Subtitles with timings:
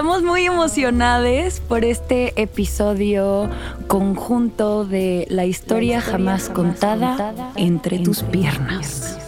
[0.00, 3.50] Estamos muy emocionados por este episodio
[3.86, 9.18] conjunto de la historia, jamás, contada, entre, tus piernas.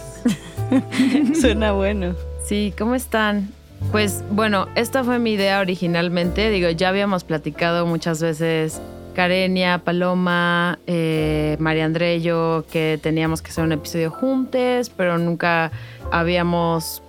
[1.39, 2.15] Suena bueno.
[2.43, 3.49] Sí, ¿cómo están?
[3.91, 6.49] Pues bueno, esta fue mi idea originalmente.
[6.49, 8.81] Digo, ya habíamos platicado muchas veces
[9.13, 15.19] Karenia, Paloma, eh, María André y yo que teníamos que hacer un episodio juntos, pero
[15.19, 15.71] nunca
[16.11, 17.03] habíamos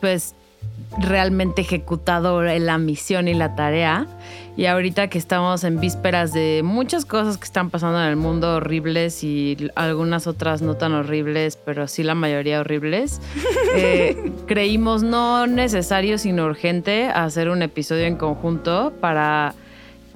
[0.00, 0.34] pues
[0.98, 4.06] realmente ejecutado la misión y la tarea.
[4.56, 8.56] Y ahorita que estamos en vísperas de muchas cosas que están pasando en el mundo
[8.56, 13.20] horribles y algunas otras no tan horribles, pero sí la mayoría horribles,
[13.74, 19.54] eh, creímos no necesario sino urgente hacer un episodio en conjunto para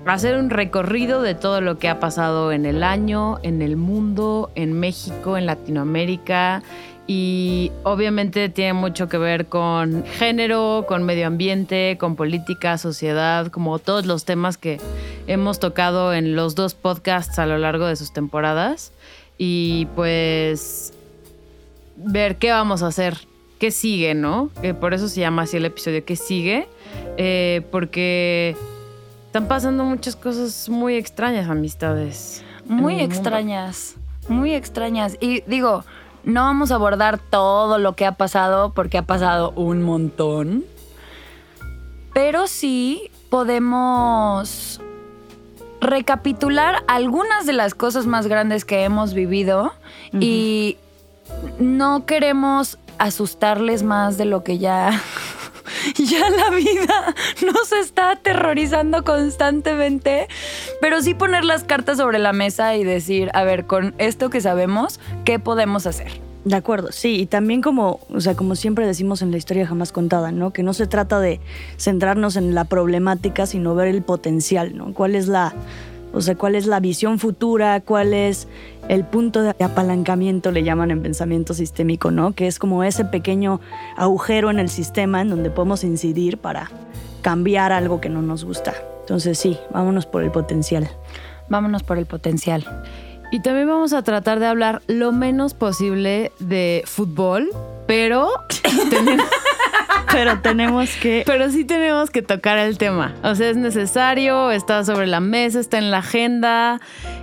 [0.05, 4.51] hacer un recorrido de todo lo que ha pasado en el año, en el mundo,
[4.55, 6.63] en México, en Latinoamérica
[7.07, 13.79] y obviamente tiene mucho que ver con género, con medio ambiente, con política, sociedad, como
[13.79, 14.81] todos los temas que
[15.27, 18.93] hemos tocado en los dos podcasts a lo largo de sus temporadas.
[19.37, 20.95] Y pues
[21.97, 23.19] ver qué vamos a hacer,
[23.59, 24.51] qué sigue, ¿no?
[24.63, 26.69] Que por eso se llama así el episodio, qué sigue,
[27.19, 28.57] eh, porque
[29.27, 32.43] están pasando muchas cosas muy extrañas, amistades.
[32.67, 33.97] Muy extrañas,
[34.29, 35.19] muy extrañas.
[35.21, 35.85] Y digo,
[36.25, 40.65] no vamos a abordar todo lo que ha pasado porque ha pasado un montón.
[42.13, 44.81] Pero sí podemos
[45.81, 49.73] recapitular algunas de las cosas más grandes que hemos vivido
[50.13, 50.77] y
[51.59, 55.03] no queremos asustarles más de lo que ya
[55.97, 60.29] ya la vida nos está aterrorizando constantemente,
[60.81, 64.41] pero sí poner las cartas sobre la mesa y decir, a ver, con esto que
[64.41, 66.21] sabemos, ¿qué podemos hacer?
[66.45, 69.93] De acuerdo, sí, y también como, o sea, como siempre decimos en la historia jamás
[69.93, 70.53] contada, ¿no?
[70.53, 71.41] Que no se trata de
[71.79, 74.93] centrarnos en la problemática, sino ver el potencial, ¿no?
[74.93, 75.55] ¿Cuál es la,
[76.15, 78.47] o sea, cuál es la visión futura, cuál es
[78.89, 82.33] el punto de apalancamiento, le llaman en pensamiento sistémico, ¿no?
[82.33, 83.61] Que es como ese pequeño
[83.97, 86.71] agujero en el sistema en donde podemos incidir para
[87.23, 88.75] cambiar algo que no nos gusta.
[89.01, 90.89] Entonces sí, vámonos por el potencial.
[91.49, 92.65] Vámonos por el potencial.
[93.33, 97.51] Y también vamos a tratar de hablar lo menos posible de fútbol,
[97.87, 98.29] pero
[98.91, 99.27] tenemos,
[100.11, 101.23] Pero tenemos que...
[101.27, 103.15] pero sí tenemos que tocar el tema.
[103.23, 106.81] O sea, es necesario, está sobre la mesa, está en la agenda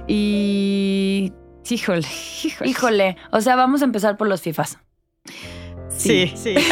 [0.08, 1.34] y...
[1.70, 2.08] Híjole,
[2.44, 2.70] híjole.
[2.70, 4.78] Híjole, o sea, vamos a empezar por los FIFAs.
[5.90, 6.56] Sí, sí.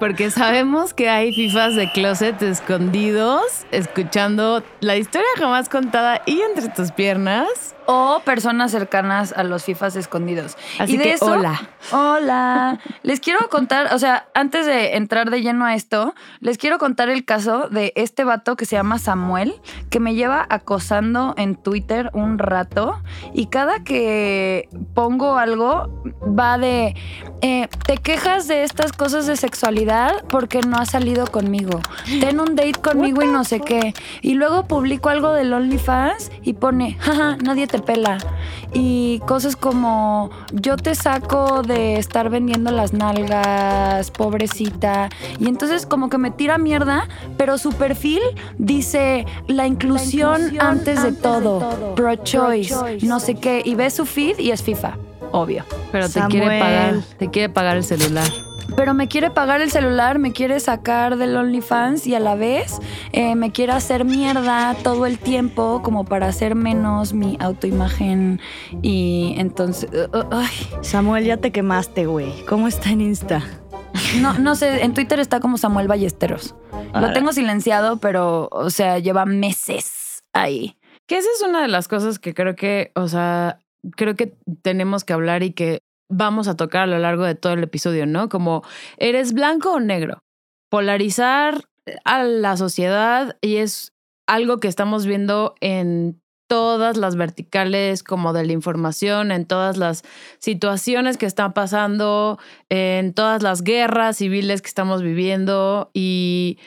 [0.00, 6.68] Porque sabemos que hay fifas de closet escondidos, escuchando la historia jamás contada y entre
[6.68, 7.74] tus piernas.
[7.86, 10.56] O personas cercanas a los FIFAs escondidos.
[10.78, 11.68] Así y de que, eso, hola.
[11.92, 12.78] Hola.
[13.02, 17.08] Les quiero contar, o sea, antes de entrar de lleno a esto, les quiero contar
[17.08, 19.54] el caso de este vato que se llama Samuel,
[19.90, 23.02] que me lleva acosando en Twitter un rato
[23.32, 26.02] y cada que pongo algo
[26.38, 26.94] va de,
[27.42, 31.80] eh, te quejas de estas cosas de sexualidad porque no has salido conmigo.
[32.20, 33.94] Ten un date conmigo y no sé qué.
[34.22, 38.18] Y luego publico algo del OnlyFans y pone, jaja, nadie te pela.
[38.72, 45.08] Y cosas como, yo te saco de estar vendiendo las nalgas, pobrecita.
[45.38, 48.20] Y entonces como que me tira mierda, pero su perfil
[48.58, 53.62] dice, la inclusión, antes, de todo, pro-choice, no sé qué.
[53.64, 54.96] Y ves su feed y es FIFA,
[55.30, 55.64] obvio.
[55.92, 58.28] Pero te quiere pagar, te quiere pagar el celular.
[58.76, 62.80] Pero me quiere pagar el celular, me quiere sacar del OnlyFans y a la vez
[63.12, 68.40] eh, me quiere hacer mierda todo el tiempo como para hacer menos mi autoimagen
[68.82, 69.90] y entonces...
[69.92, 70.54] uh, uh, ay.
[70.82, 72.44] Samuel, ya te quemaste, güey.
[72.46, 73.42] ¿Cómo está en Insta?
[74.20, 76.54] No, no sé, en Twitter está como Samuel Ballesteros.
[76.94, 80.76] Lo tengo silenciado, pero, o sea, lleva meses ahí.
[81.06, 83.58] Que esa es una de las cosas que creo que, o sea,
[83.96, 87.54] creo que tenemos que hablar y que vamos a tocar a lo largo de todo
[87.54, 88.28] el episodio, ¿no?
[88.28, 88.62] Como,
[88.96, 90.18] ¿eres blanco o negro?
[90.70, 91.64] Polarizar
[92.04, 93.92] a la sociedad y es
[94.26, 100.02] algo que estamos viendo en todas las verticales como de la información, en todas las
[100.38, 106.58] situaciones que están pasando, en todas las guerras civiles que estamos viviendo y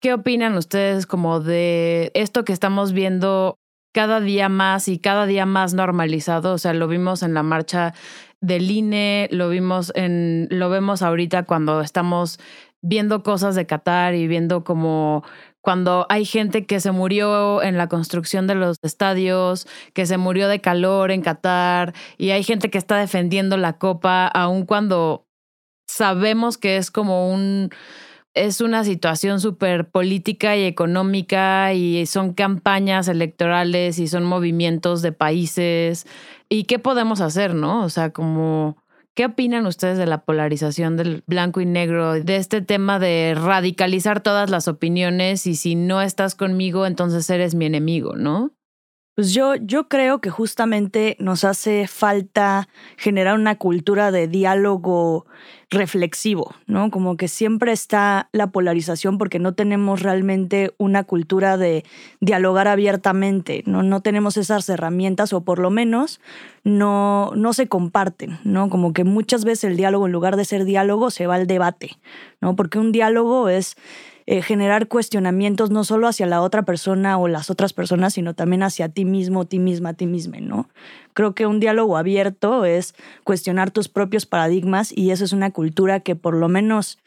[0.00, 3.58] ¿qué opinan ustedes como de esto que estamos viendo
[3.94, 6.54] cada día más y cada día más normalizado?
[6.54, 7.94] O sea, lo vimos en la marcha
[8.42, 12.38] del INE, lo vimos en, lo vemos ahorita cuando estamos
[12.82, 15.24] viendo cosas de Qatar y viendo como
[15.62, 20.48] cuando hay gente que se murió en la construcción de los estadios, que se murió
[20.48, 25.24] de calor en Qatar, y hay gente que está defendiendo la copa, aun cuando
[25.86, 27.70] sabemos que es como un
[28.34, 35.12] es una situación súper política y económica y son campañas electorales y son movimientos de
[35.12, 36.06] países.
[36.48, 37.84] ¿Y qué podemos hacer, no?
[37.84, 38.78] O sea, como,
[39.14, 44.22] ¿qué opinan ustedes de la polarización del blanco y negro, de este tema de radicalizar
[44.22, 48.52] todas las opiniones y si no estás conmigo, entonces eres mi enemigo, ¿no?
[49.14, 55.26] Pues yo, yo creo que justamente nos hace falta generar una cultura de diálogo
[55.68, 56.90] reflexivo, ¿no?
[56.90, 61.84] Como que siempre está la polarización porque no tenemos realmente una cultura de
[62.20, 63.82] dialogar abiertamente, ¿no?
[63.82, 66.18] No tenemos esas herramientas o por lo menos
[66.64, 68.70] no, no se comparten, ¿no?
[68.70, 71.98] Como que muchas veces el diálogo en lugar de ser diálogo se va al debate,
[72.40, 72.56] ¿no?
[72.56, 73.76] Porque un diálogo es
[74.26, 78.62] eh, generar cuestionamientos no solo hacia la otra persona o las otras personas, sino también
[78.62, 80.68] hacia ti mismo, ti misma, ti misma, ¿no?
[81.12, 86.00] Creo que un diálogo abierto es cuestionar tus propios paradigmas y eso es una cultura
[86.00, 86.98] que por lo menos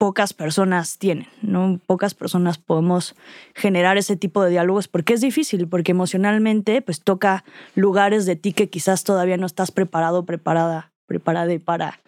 [0.00, 1.78] pocas personas tienen, ¿no?
[1.86, 3.14] Pocas personas podemos
[3.54, 8.54] generar ese tipo de diálogos porque es difícil, porque emocionalmente pues toca lugares de ti
[8.54, 12.00] que quizás todavía no estás preparado, preparada, preparada para,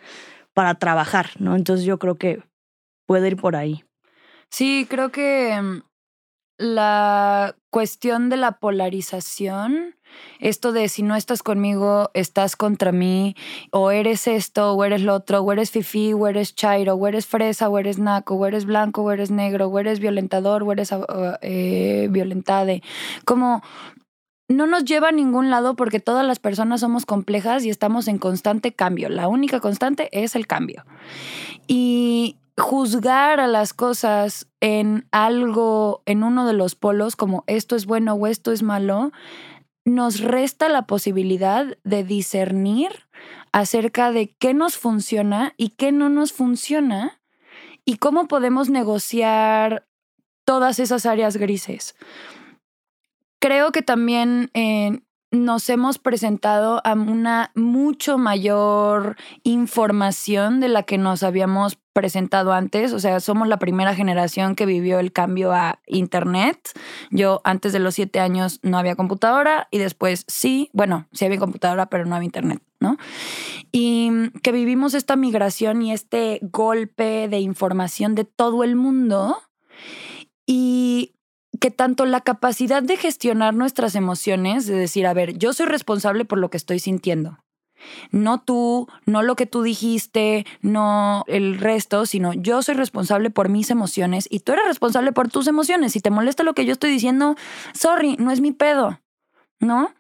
[0.55, 1.55] para trabajar, ¿no?
[1.55, 2.43] Entonces yo creo que
[3.07, 3.85] puede ir por ahí.
[4.53, 5.83] Sí, creo que mm,
[6.59, 9.97] la cuestión de la polarización,
[10.41, 13.35] esto de si no estás conmigo, estás contra mí,
[13.71, 17.27] o eres esto, o eres lo otro, o eres fifi, o eres chairo, o eres
[17.27, 20.93] fresa, o eres naco, o eres blanco, o eres negro, o eres violentador, o eres
[20.93, 21.07] uh,
[21.41, 22.83] eh, violentade.
[23.25, 23.63] Como
[24.49, 28.19] no nos lleva a ningún lado porque todas las personas somos complejas y estamos en
[28.19, 29.09] constante cambio.
[29.09, 30.85] La única constante es el cambio.
[31.67, 37.87] Y juzgar a las cosas en algo, en uno de los polos, como esto es
[37.87, 39.13] bueno o esto es malo,
[39.85, 42.91] nos resta la posibilidad de discernir
[43.53, 47.21] acerca de qué nos funciona y qué no nos funciona
[47.85, 49.87] y cómo podemos negociar
[50.45, 51.97] todas esas áreas grises.
[53.41, 55.01] Creo que también eh,
[55.33, 62.93] nos hemos presentado a una mucho mayor información de la que nos habíamos presentado antes.
[62.93, 66.59] O sea, somos la primera generación que vivió el cambio a Internet.
[67.11, 71.39] Yo antes de los siete años no había computadora y después sí, bueno, sí había
[71.39, 72.99] computadora, pero no había Internet, ¿no?
[73.73, 79.39] Y que vivimos esta migración y este golpe de información de todo el mundo.
[80.47, 81.15] Y
[81.63, 86.25] que tanto la capacidad de gestionar nuestras emociones, de decir, a ver, yo soy responsable
[86.25, 87.39] por lo que estoy sintiendo.
[88.11, 93.49] No tú, no lo que tú dijiste, no el resto, sino yo soy responsable por
[93.49, 95.93] mis emociones y tú eres responsable por tus emociones.
[95.93, 97.37] Si te molesta lo que yo estoy diciendo,
[97.75, 99.01] sorry, no es mi pedo,
[99.61, 99.95] ¿no?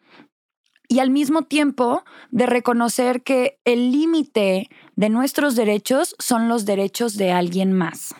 [0.89, 7.17] Y al mismo tiempo de reconocer que el límite de nuestros derechos son los derechos
[7.17, 8.17] de alguien más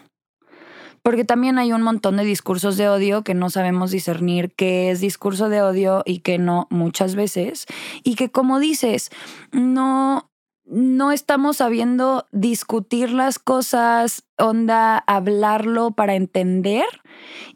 [1.03, 5.01] porque también hay un montón de discursos de odio que no sabemos discernir qué es
[5.01, 7.67] discurso de odio y qué no muchas veces,
[8.03, 9.11] y que como dices,
[9.53, 10.29] no
[10.65, 16.85] no estamos sabiendo discutir las cosas, onda, hablarlo para entender.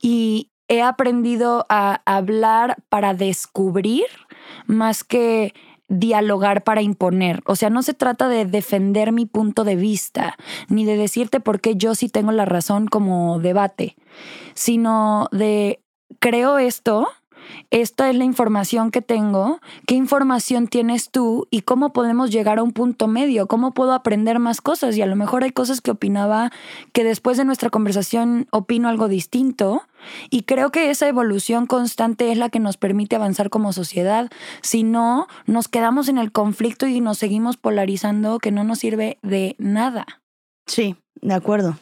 [0.02, 4.04] Y he aprendido a hablar para descubrir
[4.66, 5.54] más que
[5.88, 7.42] dialogar para imponer.
[7.46, 10.36] O sea, no se trata de defender mi punto de vista,
[10.68, 13.96] ni de decirte por qué yo sí tengo la razón como debate,
[14.54, 15.80] sino de
[16.18, 17.08] creo esto,
[17.70, 22.62] esta es la información que tengo, qué información tienes tú y cómo podemos llegar a
[22.62, 25.90] un punto medio, cómo puedo aprender más cosas y a lo mejor hay cosas que
[25.90, 26.50] opinaba
[26.92, 29.82] que después de nuestra conversación opino algo distinto
[30.30, 34.30] y creo que esa evolución constante es la que nos permite avanzar como sociedad,
[34.62, 39.18] si no nos quedamos en el conflicto y nos seguimos polarizando que no nos sirve
[39.22, 40.06] de nada.
[40.66, 41.78] Sí, de acuerdo.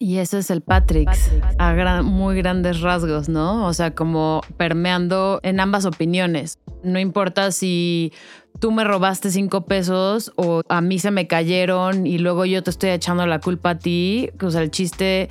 [0.00, 1.10] Y ese es el Patrick,
[1.58, 3.66] a muy grandes rasgos, ¿no?
[3.66, 6.56] O sea, como permeando en ambas opiniones.
[6.84, 8.12] No importa si
[8.60, 12.70] tú me robaste cinco pesos o a mí se me cayeron y luego yo te
[12.70, 14.30] estoy echando la culpa a ti.
[14.40, 15.30] O sea, el chiste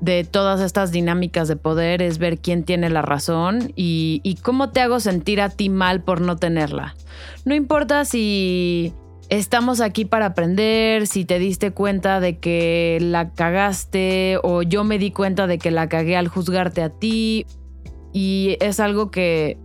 [0.00, 4.70] de todas estas dinámicas de poder es ver quién tiene la razón y, y cómo
[4.70, 6.96] te hago sentir a ti mal por no tenerla.
[7.44, 8.94] No importa si
[9.28, 15.00] Estamos aquí para aprender, si te diste cuenta de que la cagaste o yo me
[15.00, 17.44] di cuenta de que la cagué al juzgarte a ti.
[18.12, 19.58] Y es algo que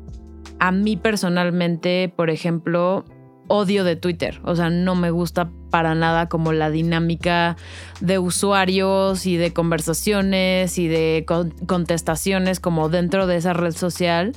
[0.60, 3.06] a mí personalmente, por ejemplo,
[3.48, 4.41] odio de Twitter.
[4.44, 7.56] O sea, no me gusta para nada como la dinámica
[8.00, 11.24] de usuarios y de conversaciones y de
[11.68, 14.34] contestaciones como dentro de esa red social.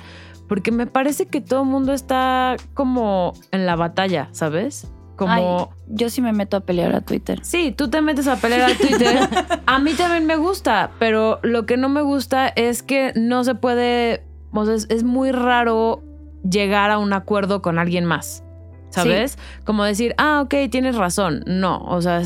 [0.49, 4.93] Porque me parece que todo el mundo está como en la batalla, ¿sabes?
[5.16, 5.73] Como.
[5.88, 7.40] yo sí me meto a pelear a Twitter.
[7.42, 9.28] Sí, tú te metes a pelear a Twitter.
[9.66, 13.54] a mí también me gusta, pero lo que no me gusta es que no se
[13.54, 14.25] puede.
[14.52, 16.02] O sea, es muy raro
[16.49, 18.44] llegar a un acuerdo con alguien más.
[18.94, 19.38] ¿sabes?
[19.64, 21.42] Como decir, ah, ok, tienes razón.
[21.47, 22.23] No, o sea,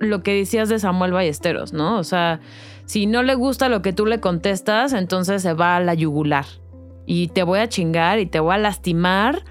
[0.00, 1.98] lo que decías de Samuel Ballesteros, ¿no?
[1.98, 2.40] O sea,
[2.84, 6.44] si no le gusta lo que tú le contestas, entonces se va a la yugular.
[7.06, 9.42] Y te voy a chingar y te voy a lastimar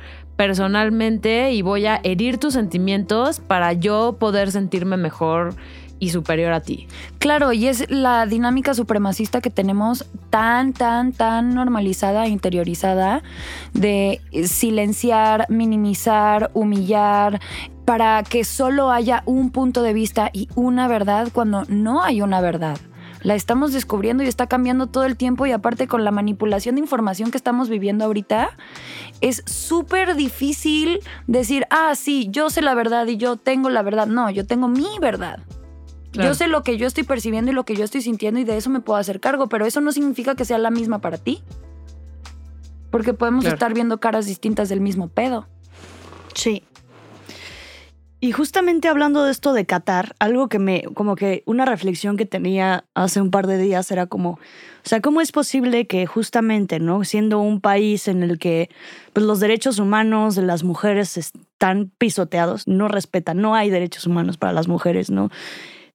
[0.42, 5.54] personalmente y voy a herir tus sentimientos para yo poder sentirme mejor
[6.00, 6.88] y superior a ti.
[7.20, 13.22] Claro, y es la dinámica supremacista que tenemos tan, tan, tan normalizada, interiorizada,
[13.74, 17.40] de silenciar, minimizar, humillar,
[17.86, 22.42] para que solo haya un punto de vista y una verdad cuando no hay una
[22.42, 22.80] verdad.
[23.22, 26.82] La estamos descubriendo y está cambiando todo el tiempo y aparte con la manipulación de
[26.82, 28.58] información que estamos viviendo ahorita,
[29.22, 34.08] es súper difícil decir, ah, sí, yo sé la verdad y yo tengo la verdad.
[34.08, 35.40] No, yo tengo mi verdad.
[36.13, 38.58] Yo sé lo que yo estoy percibiendo y lo que yo estoy sintiendo y de
[38.58, 41.42] eso me puedo hacer cargo, pero eso no significa que sea la misma para ti.
[42.90, 45.48] Porque podemos estar viendo caras distintas del mismo pedo.
[46.34, 46.63] Sí.
[48.22, 52.25] Y justamente hablando de esto de Qatar, algo que me, como que una reflexión que
[52.25, 54.40] tenía hace un par de días era como, o
[54.84, 57.04] sea, ¿cómo es posible que justamente, ¿no?
[57.04, 58.70] Siendo un país en el que
[59.12, 64.38] pues, los derechos humanos de las mujeres están pisoteados, no respetan, no hay derechos humanos
[64.38, 65.30] para las mujeres, ¿no?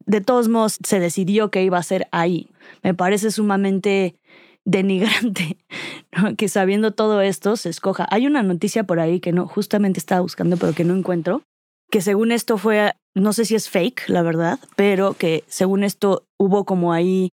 [0.07, 2.49] de todos modos se decidió que iba a ser ahí.
[2.83, 4.17] Me parece sumamente
[4.65, 5.59] denigrante
[6.39, 8.07] que sabiendo todo esto se escoja.
[8.11, 11.43] Hay una noticia por ahí que no, justamente estaba buscando, pero que no encuentro,
[11.91, 16.27] que según esto fue, no sé si es fake, la verdad, pero que según esto
[16.39, 17.31] hubo como ahí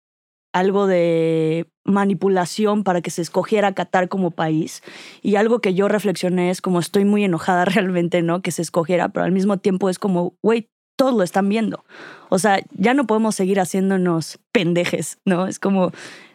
[0.54, 4.84] algo de manipulación para que se escogiera Qatar como país.
[5.22, 8.42] Y algo que yo reflexioné es como estoy muy enojada realmente, ¿no?
[8.42, 11.84] Que se escogiera, pero al mismo tiempo es como, wait, todos lo están viendo.
[12.30, 15.48] O sea, ya no podemos seguir haciéndonos pendejes, ¿no?
[15.48, 15.92] Es como,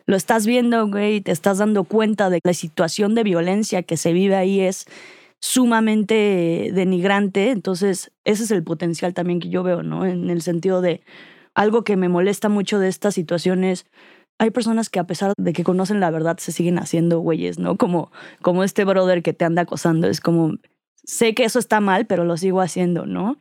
[0.07, 4.13] lo estás viendo, güey, te estás dando cuenta de la situación de violencia que se
[4.13, 4.87] vive ahí es
[5.41, 7.51] sumamente denigrante.
[7.51, 10.07] Entonces, ese es el potencial también que yo veo, ¿no?
[10.07, 11.03] En el sentido de
[11.55, 13.87] algo que me molesta mucho de estas situaciones.
[14.39, 17.77] Hay personas que a pesar de que conocen la verdad se siguen haciendo güeyes, ¿no?
[17.77, 20.09] Como, como este brother que te anda acosando.
[20.09, 20.57] Es como,
[21.05, 23.41] sé que eso está mal, pero lo sigo haciendo, ¿no?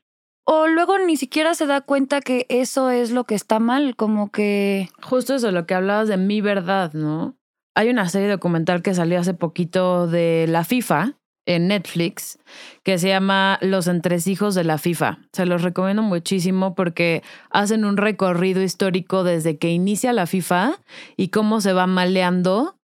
[0.49, 4.31] O luego ni siquiera se da cuenta que eso es lo que está mal, como
[4.31, 4.87] que...
[5.03, 7.35] Justo eso, lo que hablabas de mi verdad, ¿no?
[7.75, 11.16] Hay una serie documental que salió hace poquito de la FIFA
[11.47, 12.37] en Netflix
[12.83, 15.17] que se llama Los entresijos de la FIFA.
[15.33, 20.75] Se los recomiendo muchísimo porque hacen un recorrido histórico desde que inicia la FIFA
[21.15, 22.77] y cómo se va maleando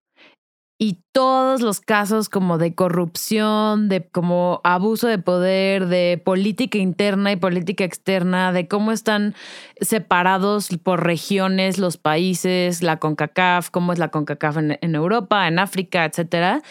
[0.79, 7.31] y todos los casos como de corrupción, de como abuso de poder, de política interna
[7.31, 9.35] y política externa, de cómo están
[9.79, 15.59] separados por regiones los países, la CONCACAF, cómo es la CONCACAF en, en Europa, en
[15.59, 16.61] África, etcétera,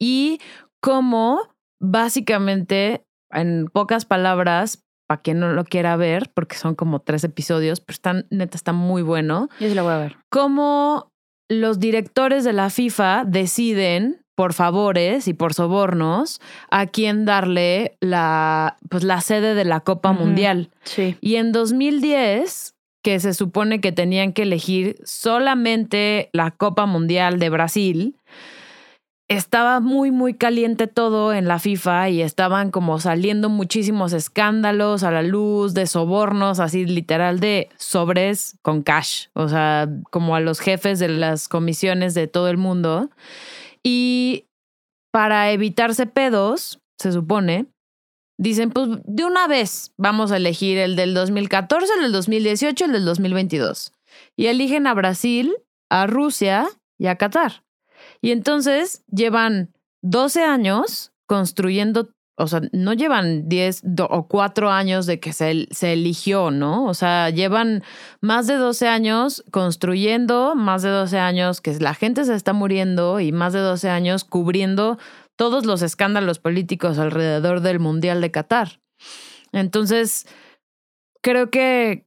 [0.00, 0.40] y
[0.80, 1.40] cómo
[1.80, 7.80] básicamente, en pocas palabras, para quien no lo quiera ver, porque son como tres episodios,
[7.80, 9.48] pero están, neta, está muy bueno.
[9.58, 10.16] Yo sí lo voy a ver.
[10.30, 11.10] Cómo
[11.48, 18.78] los directores de la FIFA deciden por favores y por sobornos a quién darle la,
[18.88, 20.70] pues, la sede de la Copa Mundial.
[20.84, 21.16] Sí.
[21.20, 27.50] Y en 2010, que se supone que tenían que elegir solamente la Copa Mundial de
[27.50, 28.16] Brasil,
[29.30, 35.12] estaba muy, muy caliente todo en la FIFA y estaban como saliendo muchísimos escándalos a
[35.12, 40.58] la luz de sobornos, así literal de sobres con cash, o sea, como a los
[40.58, 43.08] jefes de las comisiones de todo el mundo.
[43.84, 44.46] Y
[45.12, 47.66] para evitarse pedos, se supone,
[48.36, 52.92] dicen, pues de una vez vamos a elegir el del 2014, el del 2018, el
[52.92, 53.92] del 2022.
[54.36, 55.54] Y eligen a Brasil,
[55.88, 56.66] a Rusia
[56.98, 57.62] y a Qatar.
[58.22, 59.72] Y entonces llevan
[60.02, 65.92] 12 años construyendo, o sea, no llevan 10 o 4 años de que se, se
[65.92, 66.86] eligió, ¿no?
[66.86, 67.82] O sea, llevan
[68.20, 73.20] más de 12 años construyendo, más de 12 años que la gente se está muriendo
[73.20, 74.98] y más de 12 años cubriendo
[75.36, 78.80] todos los escándalos políticos alrededor del Mundial de Qatar.
[79.52, 80.26] Entonces,
[81.22, 82.06] creo que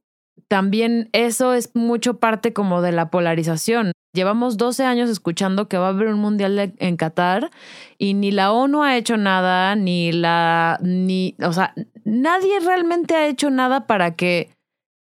[0.54, 3.90] también eso es mucho parte como de la polarización.
[4.14, 7.50] Llevamos 12 años escuchando que va a haber un mundial en Qatar
[7.98, 13.26] y ni la ONU ha hecho nada, ni la, ni, o sea, nadie realmente ha
[13.26, 14.54] hecho nada para que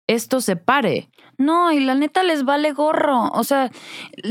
[0.07, 1.09] esto se pare.
[1.37, 3.27] No, y la neta les vale gorro.
[3.33, 3.71] O sea,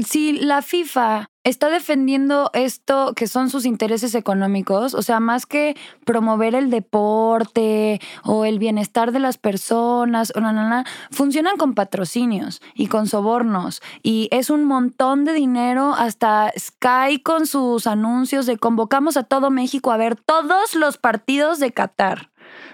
[0.07, 5.75] si la FIFA está defendiendo esto que son sus intereses económicos, o sea, más que
[6.05, 12.61] promover el deporte o el bienestar de las personas, o no, no, funcionan con patrocinios
[12.75, 18.59] y con sobornos y es un montón de dinero hasta Sky con sus anuncios de
[18.59, 22.31] convocamos a todo México a ver todos los partidos de Qatar,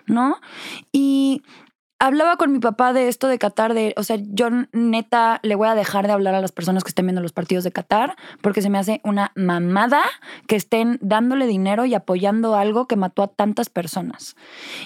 [0.07, 0.39] ¿no?
[0.93, 1.43] Y
[1.99, 5.69] hablaba con mi papá de esto de Qatar, de, o sea, yo neta le voy
[5.69, 8.63] a dejar de hablar a las personas que estén viendo los partidos de Qatar porque
[8.63, 10.03] se me hace una mamada
[10.47, 14.37] que estén dándole dinero y apoyando algo que mató a tantas personas.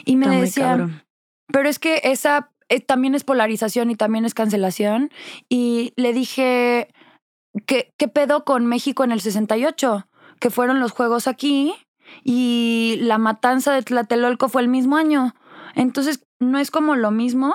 [0.04, 0.88] Y me decía,
[1.48, 5.10] pero es que esa eh, también es polarización y también es cancelación.
[5.48, 6.88] Y le dije,
[7.66, 10.06] ¿qué, ¿qué pedo con México en el 68?
[10.38, 11.74] Que fueron los juegos aquí
[12.22, 15.34] y la matanza de Tlatelolco fue el mismo año.
[15.74, 17.54] Entonces, no es como lo mismo,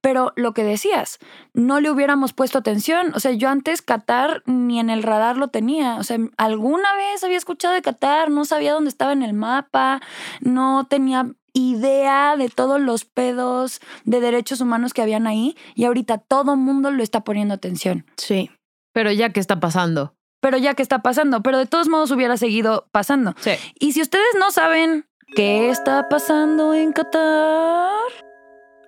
[0.00, 1.18] pero lo que decías,
[1.54, 3.12] no le hubiéramos puesto atención.
[3.14, 5.96] O sea, yo antes Qatar ni en el radar lo tenía.
[5.96, 10.00] O sea, alguna vez había escuchado de Qatar, no sabía dónde estaba en el mapa,
[10.40, 16.18] no tenía idea de todos los pedos de derechos humanos que habían ahí y ahorita
[16.18, 18.06] todo mundo lo está poniendo atención.
[18.16, 18.50] Sí.
[18.92, 20.14] Pero ya que está pasando.
[20.40, 23.34] Pero ya que está pasando, pero de todos modos hubiera seguido pasando.
[23.38, 23.52] Sí.
[23.78, 27.88] Y si ustedes no saben ¿Qué está pasando en Qatar?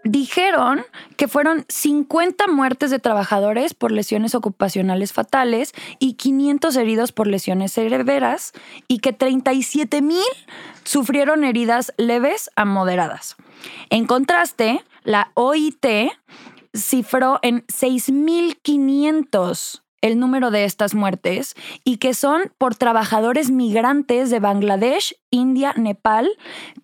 [0.04, 0.84] Dijeron
[1.16, 7.72] que fueron 50 muertes de trabajadores por lesiones ocupacionales fatales y 500 heridos por lesiones
[7.72, 8.52] severas
[8.88, 10.20] y que 37 mil
[10.84, 13.36] sufrieron heridas leves a moderadas.
[13.88, 15.86] En contraste, la OIT
[16.74, 24.38] cifró en 6.500 el número de estas muertes y que son por trabajadores migrantes de
[24.38, 26.28] Bangladesh, India, Nepal,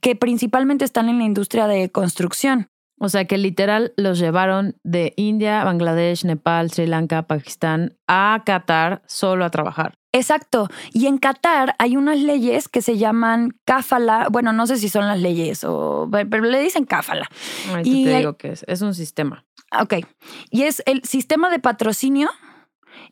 [0.01, 2.71] que principalmente están en la industria de construcción.
[2.99, 9.03] O sea que literal los llevaron de India, Bangladesh, Nepal, Sri Lanka, Pakistán a Qatar
[9.07, 9.99] solo a trabajar.
[10.13, 10.69] Exacto.
[10.95, 14.29] Y en Qatar hay unas leyes que se llaman cáfala.
[14.31, 17.29] Bueno, no sé si son las leyes o pero le dicen cáfala.
[17.85, 18.65] y te digo que es.
[18.67, 19.45] Es un sistema.
[19.79, 20.07] Ok.
[20.51, 22.31] Y es el sistema de patrocinio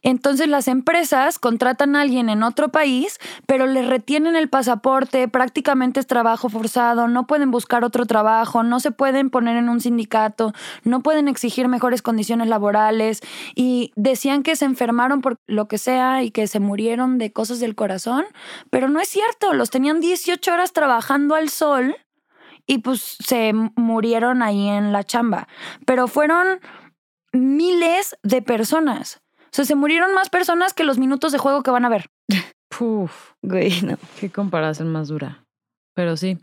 [0.02, 6.00] entonces las empresas contratan a alguien en otro país, pero le retienen el pasaporte, prácticamente
[6.00, 10.52] es trabajo forzado, no pueden buscar otro trabajo, no se pueden poner en un sindicato,
[10.84, 13.20] no pueden exigir mejores condiciones laborales
[13.54, 17.60] y decían que se enfermaron por lo que sea y que se murieron de cosas
[17.60, 18.24] del corazón,
[18.70, 21.96] pero no es cierto, los tenían 18 horas trabajando al sol
[22.66, 25.48] y pues se murieron ahí en la chamba,
[25.86, 26.60] pero fueron
[27.32, 29.22] miles de personas.
[29.48, 32.06] O sea, se murieron más personas que los minutos de juego que van a ver.
[32.68, 33.96] Puf, güey, no.
[34.20, 35.44] Qué comparación más dura.
[35.94, 36.38] Pero sí.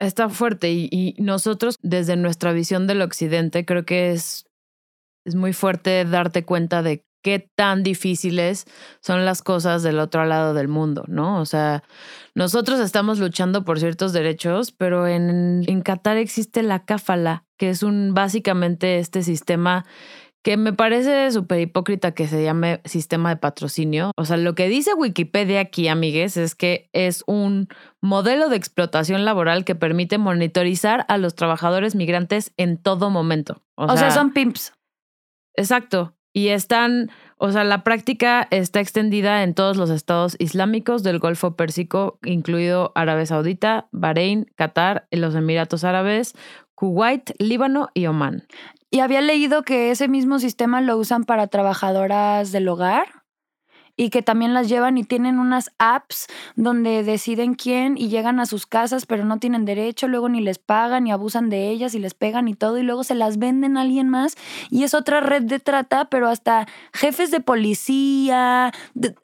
[0.00, 4.46] Está fuerte y, y, nosotros desde nuestra visión del occidente creo que es,
[5.26, 8.64] es muy fuerte darte cuenta de qué tan difíciles
[9.02, 11.40] son las cosas del otro lado del mundo, ¿no?
[11.40, 11.82] O sea,
[12.34, 17.82] nosotros estamos luchando por ciertos derechos, pero en, en Qatar existe la cáfala, que es
[17.82, 19.84] un básicamente este sistema
[20.42, 24.12] que me parece súper hipócrita que se llame sistema de patrocinio.
[24.16, 27.68] O sea, lo que dice Wikipedia aquí, amigues, es que es un
[28.00, 33.62] modelo de explotación laboral que permite monitorizar a los trabajadores migrantes en todo momento.
[33.74, 34.72] O, sea, son pimps.
[35.54, 36.14] Exacto.
[36.32, 41.56] Y están, o sea, la práctica está extendida en todos los estados islámicos del Golfo
[41.56, 46.34] Pérsico, incluido Arabia Saudita, Bahrein, Qatar, los Emiratos Árabes,
[46.80, 48.46] Kuwait, Líbano y Omán.
[48.90, 53.22] Y había leído que ese mismo sistema lo usan para trabajadoras del hogar
[53.98, 58.46] y que también las llevan y tienen unas apps donde deciden quién y llegan a
[58.46, 61.98] sus casas pero no tienen derecho, luego ni les pagan y abusan de ellas y
[61.98, 64.36] les pegan y todo y luego se las venden a alguien más
[64.70, 68.72] y es otra red de trata, pero hasta jefes de policía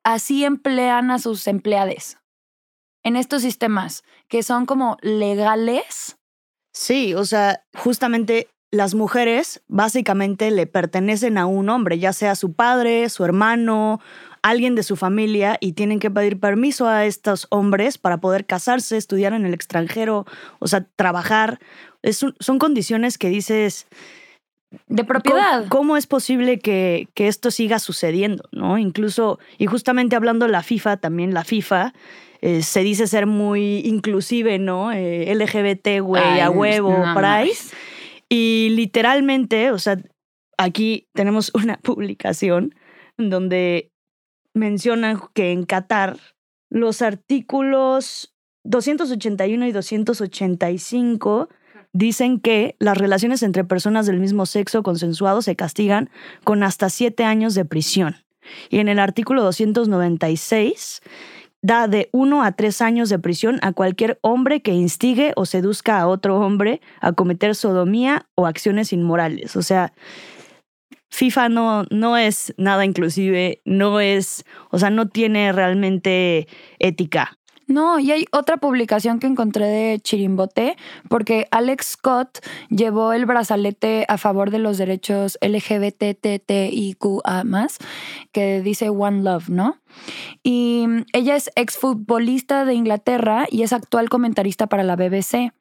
[0.05, 2.19] así emplean a sus empleados
[3.03, 6.16] en estos sistemas que son como legales.
[6.79, 12.53] Sí, o sea, justamente las mujeres básicamente le pertenecen a un hombre, ya sea su
[12.53, 13.99] padre, su hermano,
[14.43, 18.99] alguien de su familia, y tienen que pedir permiso a estos hombres para poder casarse,
[18.99, 20.27] estudiar en el extranjero,
[20.59, 21.61] o sea, trabajar.
[22.03, 23.87] son condiciones que dices...
[24.87, 25.67] De propiedad.
[25.69, 28.51] ¿Cómo, es posible que, que, esto siga sucediendo?
[28.53, 28.77] ¿no?
[28.77, 31.95] Incluso, y justamente hablando de la FIFA, también la FIFA
[32.47, 34.93] eh, se dice ser muy inclusive, ¿no?
[34.93, 37.75] Eh, LGBT, güey, a huevo, Price.
[38.29, 39.99] Y literalmente, o sea,
[40.57, 42.73] aquí tenemos una publicación
[43.19, 43.91] donde
[44.55, 46.19] mencionan que en Qatar
[46.71, 48.33] los artículos
[48.63, 51.49] 281 y 285
[51.93, 56.11] dicen que las relaciones entre personas del mismo sexo consensuado se castigan
[56.45, 58.19] con hasta siete años de prisión.
[58.71, 61.03] Y en el artículo 296
[61.63, 65.99] da de uno a tres años de prisión a cualquier hombre que instigue o seduzca
[65.99, 69.57] a otro hombre a cometer sodomía o acciones inmorales.
[69.57, 69.93] O sea,
[71.11, 76.47] FIFA no, no es nada inclusive, no es, o sea, no tiene realmente
[76.79, 77.39] ética.
[77.67, 80.77] No, y hay otra publicación que encontré de Chirimbote,
[81.09, 82.39] porque Alex Scott
[82.71, 87.43] llevó el brazalete a favor de los derechos LGBTTIQA,
[88.31, 89.79] que dice One Love, ¿no?
[90.45, 95.53] Y ella es exfutbolista de Inglaterra y es actual comentarista para la BBC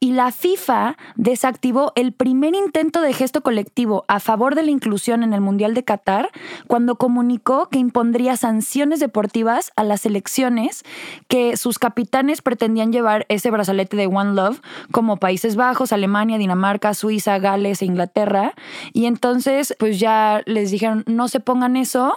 [0.00, 5.22] y la FIFA desactivó el primer intento de gesto colectivo a favor de la inclusión
[5.22, 6.30] en el Mundial de Qatar
[6.66, 10.84] cuando comunicó que impondría sanciones deportivas a las selecciones
[11.28, 16.94] que sus capitanes pretendían llevar ese brazalete de One Love como Países Bajos, Alemania, Dinamarca,
[16.94, 18.54] Suiza, Gales e Inglaterra.
[18.94, 22.16] Y entonces pues ya les dijeron no se pongan eso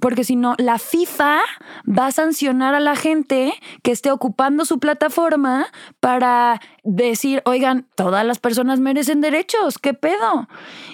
[0.00, 1.40] porque si no, la FIFA
[1.86, 5.66] va a sancionar a la gente que esté ocupando su plataforma
[6.00, 10.48] para decir, oigan, todas las personas merecen derechos, ¿qué pedo?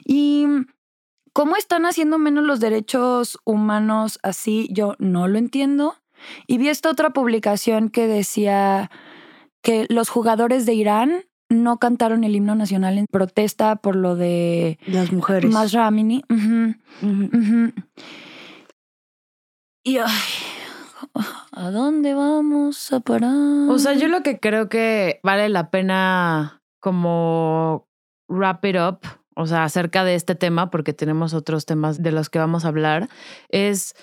[0.05, 0.47] Y
[1.33, 5.97] cómo están haciendo menos los derechos humanos así, yo no lo entiendo.
[6.47, 8.91] Y vi esta otra publicación que decía
[9.61, 14.79] que los jugadores de Irán no cantaron el himno nacional en protesta por lo de
[14.87, 15.53] las mujeres.
[15.53, 16.25] Más Ramini.
[19.87, 20.09] Y ay,
[21.53, 23.69] ¿a dónde vamos a parar?
[23.69, 27.87] O sea, yo lo que creo que vale la pena como
[28.27, 29.01] wrap it up,
[29.37, 32.69] o sea, acerca de este tema, porque tenemos otros temas de los que vamos a
[32.69, 33.11] hablar,
[33.51, 33.95] es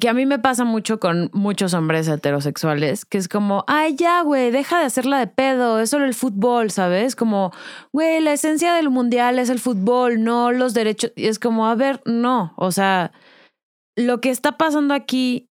[0.00, 4.22] que a mí me pasa mucho con muchos hombres heterosexuales, que es como, ay, ya,
[4.22, 7.14] güey, deja de hacerla de pedo, es solo el fútbol, ¿sabes?
[7.14, 7.52] Como,
[7.92, 11.12] güey, la esencia del mundial es el fútbol, no los derechos.
[11.14, 13.12] Y es como, a ver, no, o sea,
[14.00, 15.48] lo que está pasando aquí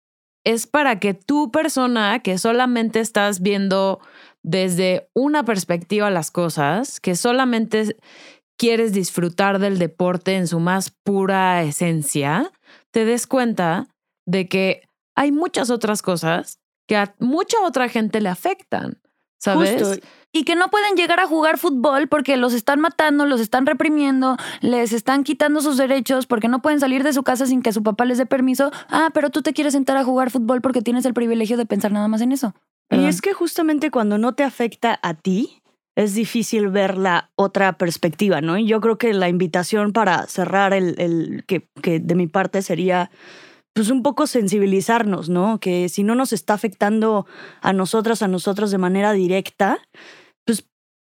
[0.45, 4.01] es para que tu persona, que solamente estás viendo
[4.43, 7.97] desde una perspectiva las cosas, que solamente
[8.57, 12.53] quieres disfrutar del deporte en su más pura esencia,
[12.93, 13.89] te des cuenta
[14.27, 14.83] de que
[15.17, 19.01] hay muchas otras cosas que a mucha otra gente le afectan,
[19.39, 20.01] ¿sabes?
[20.33, 24.37] y que no pueden llegar a jugar fútbol porque los están matando, los están reprimiendo,
[24.61, 27.83] les están quitando sus derechos porque no pueden salir de su casa sin que su
[27.83, 28.71] papá les dé permiso.
[28.91, 31.91] Ah, pero tú te quieres sentar a jugar fútbol porque tienes el privilegio de pensar
[31.91, 32.55] nada más en eso.
[32.91, 35.63] Y es que justamente cuando no te afecta a ti,
[35.97, 38.59] es difícil ver la otra perspectiva, ¿no?
[38.59, 42.63] Y yo creo que la invitación para cerrar el, el que, que de mi parte
[42.63, 43.11] sería
[43.77, 45.61] pues un poco sensibilizarnos, ¿no?
[45.61, 47.27] Que si no nos está afectando
[47.61, 49.79] a nosotras, a nosotros de manera directa,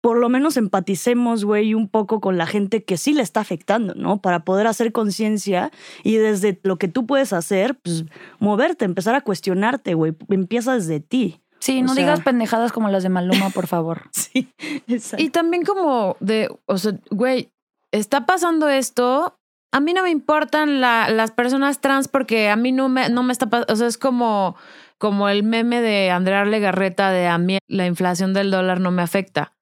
[0.00, 3.94] por lo menos empaticemos, güey, un poco con la gente que sí le está afectando,
[3.94, 4.22] ¿no?
[4.22, 5.72] Para poder hacer conciencia
[6.04, 8.04] y desde lo que tú puedes hacer, pues
[8.38, 10.14] moverte, empezar a cuestionarte, güey.
[10.28, 11.40] Empieza desde ti.
[11.58, 14.04] Sí, no digas pendejadas como las de Maluma, por favor.
[14.12, 14.48] sí,
[14.86, 15.22] exacto.
[15.22, 17.50] Y también como de, o sea, güey,
[17.90, 19.36] está pasando esto.
[19.72, 23.32] A mí no me importan las personas trans porque a mí no me, no me
[23.32, 23.72] está pasando.
[23.72, 24.56] O sea, es como,
[24.98, 29.02] como el meme de Andrea Legarreta de a mí la inflación del dólar no me
[29.02, 29.54] afecta.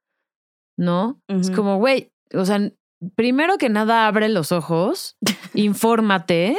[0.78, 1.20] ¿no?
[1.26, 2.70] Es como, güey, o sea,
[3.16, 5.16] primero que nada abre los ojos,
[5.54, 6.56] infórmate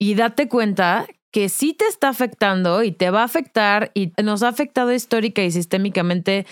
[0.00, 4.42] y date cuenta que sí te está afectando y te va a afectar y nos
[4.42, 6.46] ha afectado histórica y sistémicamente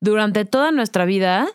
[0.00, 1.46] durante toda nuestra vida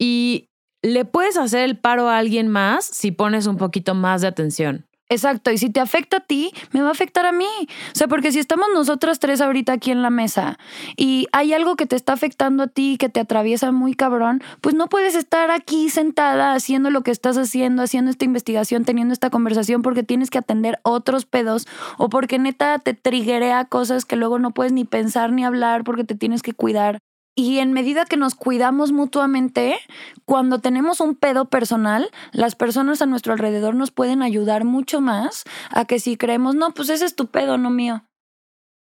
[0.00, 0.48] y
[0.84, 4.86] le puedes hacer el paro a alguien más si pones un poquito más de atención.
[5.08, 7.46] Exacto, y si te afecta a ti, me va a afectar a mí.
[7.68, 10.58] O sea, porque si estamos nosotras tres ahorita aquí en la mesa
[10.96, 14.74] y hay algo que te está afectando a ti, que te atraviesa muy cabrón, pues
[14.74, 19.30] no puedes estar aquí sentada haciendo lo que estás haciendo, haciendo esta investigación, teniendo esta
[19.30, 21.66] conversación, porque tienes que atender otros pedos
[21.96, 26.04] o porque neta te triguea cosas que luego no puedes ni pensar ni hablar porque
[26.04, 26.98] te tienes que cuidar.
[27.36, 29.76] Y en medida que nos cuidamos mutuamente,
[30.24, 35.44] cuando tenemos un pedo personal, las personas a nuestro alrededor nos pueden ayudar mucho más
[35.70, 38.04] a que si creemos, no, pues ese es tu pedo, no mío.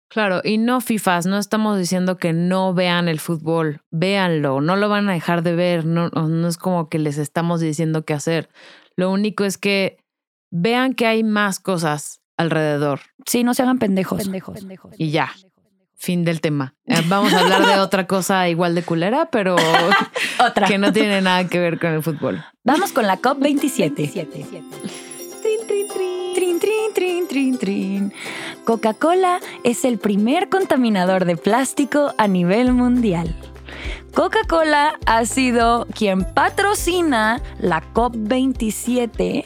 [0.10, 4.88] Claro, y no FIFAs, no estamos diciendo que no vean el fútbol, véanlo, no lo
[4.88, 8.50] van a dejar de ver, no, no es como que les estamos diciendo qué hacer.
[8.96, 9.98] Lo único es que
[10.50, 13.02] vean que hay más cosas alrededor.
[13.26, 14.30] Sí, no se hagan pendejos.
[14.98, 15.32] Y ya.
[15.98, 16.74] Fin del tema.
[16.90, 19.58] Eh, Vamos a hablar de otra cosa igual de culera, pero
[20.40, 20.66] Otra.
[20.68, 22.46] que no tiene nada que ver con el fútbol.
[22.64, 23.94] Vamos con la COP27.
[23.94, 24.30] Trin,
[25.68, 26.34] trin, trin.
[26.34, 28.14] Trin, trin, trin, trin, trin.
[28.64, 33.36] Coca-Cola es el primer contaminador de plástico a nivel mundial.
[34.14, 39.46] Coca-Cola ha sido quien patrocina la COP27.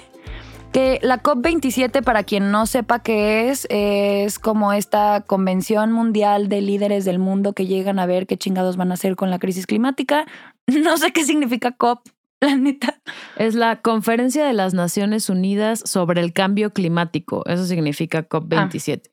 [0.72, 6.62] Que la COP27, para quien no sepa qué es, es como esta convención mundial de
[6.62, 9.68] líderes del mundo que llegan a ver qué chingados van a hacer con la crisis
[9.68, 10.26] climática.
[10.68, 12.08] No sé qué significa COP,
[12.40, 13.02] la neta.
[13.36, 17.44] Es la Conferencia de las Naciones Unidas sobre el Cambio Climático.
[17.48, 19.10] Eso significa COP27.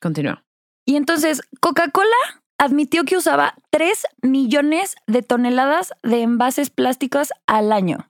[0.00, 0.44] Continúa.
[0.86, 2.16] Y entonces, Coca-Cola
[2.56, 8.07] admitió que usaba 3 millones de toneladas de envases plásticos al año.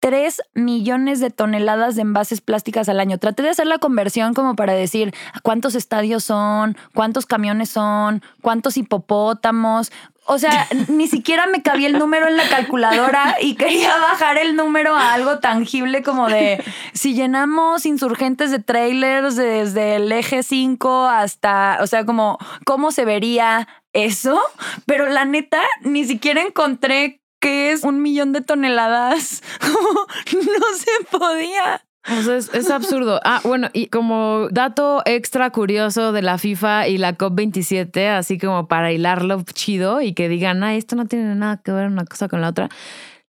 [0.00, 3.18] 3 millones de toneladas de envases plásticas al año.
[3.18, 8.76] Traté de hacer la conversión como para decir cuántos estadios son, cuántos camiones son, cuántos
[8.76, 9.92] hipopótamos.
[10.24, 14.56] O sea, ni siquiera me cabía el número en la calculadora y quería bajar el
[14.56, 21.06] número a algo tangible como de si llenamos insurgentes de trailers desde el eje 5
[21.06, 24.40] hasta, o sea, como cómo se vería eso.
[24.86, 29.42] Pero la neta, ni siquiera encontré que es un millón de toneladas.
[29.60, 31.82] no se podía.
[32.18, 33.20] O sea, es, es absurdo.
[33.24, 38.68] Ah, bueno, y como dato extra curioso de la FIFA y la COP27, así como
[38.68, 42.28] para hilarlo chido y que digan, ah, esto no tiene nada que ver una cosa
[42.28, 42.68] con la otra.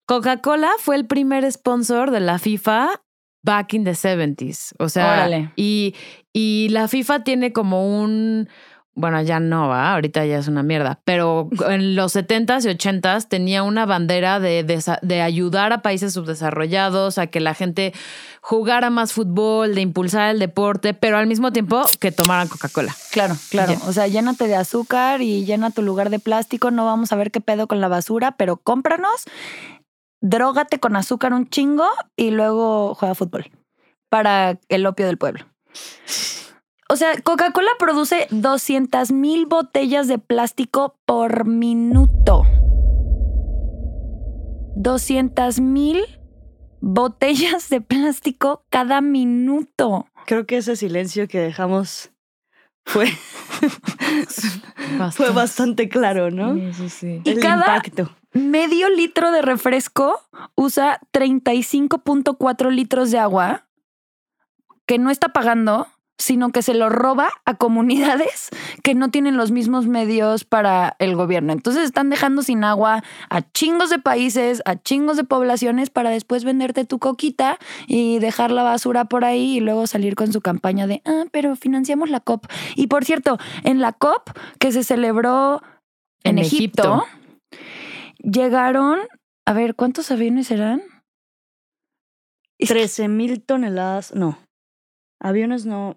[0.06, 3.00] Coca-Cola fue el primer sponsor de la FIFA
[3.42, 4.74] back in the 70s.
[4.78, 5.52] O sea, Órale.
[5.56, 5.94] y,
[6.32, 8.48] y la FIFA tiene como un.
[8.94, 13.28] Bueno, ya no va, ahorita ya es una mierda, pero en los 70s y 80s
[13.28, 17.94] tenía una bandera de, desa- de ayudar a países subdesarrollados, a que la gente
[18.42, 22.94] jugara más fútbol, de impulsar el deporte, pero al mismo tiempo que tomaran Coca-Cola.
[23.12, 23.74] Claro, claro.
[23.86, 26.70] O sea, llénate de azúcar y llena tu lugar de plástico.
[26.70, 29.24] No vamos a ver qué pedo con la basura, pero cómpranos,
[30.20, 33.50] drógate con azúcar un chingo y luego juega fútbol
[34.08, 35.44] para el opio del pueblo.
[36.90, 42.42] O sea, Coca-Cola produce 200 mil botellas de plástico por minuto.
[44.76, 46.04] 200 mil
[46.80, 50.06] botellas de plástico cada minuto.
[50.26, 52.10] Creo que ese silencio que dejamos
[52.84, 53.06] fue,
[55.12, 56.54] fue bastante claro, ¿no?
[56.54, 57.20] Sí, sí, sí.
[57.24, 58.10] Y El cada- impacto.
[58.32, 60.20] medio litro de refresco
[60.54, 63.66] usa 35.4 litros de agua
[64.86, 65.86] que no está pagando,
[66.20, 68.50] sino que se lo roba a comunidades
[68.82, 71.52] que no tienen los mismos medios para el gobierno.
[71.52, 76.44] Entonces están dejando sin agua a chingos de países, a chingos de poblaciones para después
[76.44, 80.86] venderte tu coquita y dejar la basura por ahí y luego salir con su campaña
[80.86, 82.46] de, ah, pero financiamos la COP.
[82.76, 85.62] Y por cierto, en la COP que se celebró
[86.22, 87.06] en, En Egipto,
[87.50, 87.60] Egipto.
[88.18, 88.98] llegaron,
[89.46, 90.80] a ver, ¿cuántos aviones que-
[92.66, 94.38] 13 mil toneladas, no.
[95.18, 95.96] Aviones no.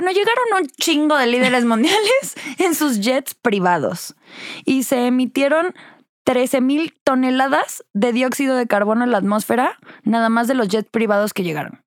[0.00, 4.14] Bueno, llegaron un chingo de líderes mundiales en sus jets privados
[4.64, 5.74] y se emitieron
[6.24, 10.88] 13 mil toneladas de dióxido de carbono en la atmósfera, nada más de los jets
[10.88, 11.84] privados que llegaron.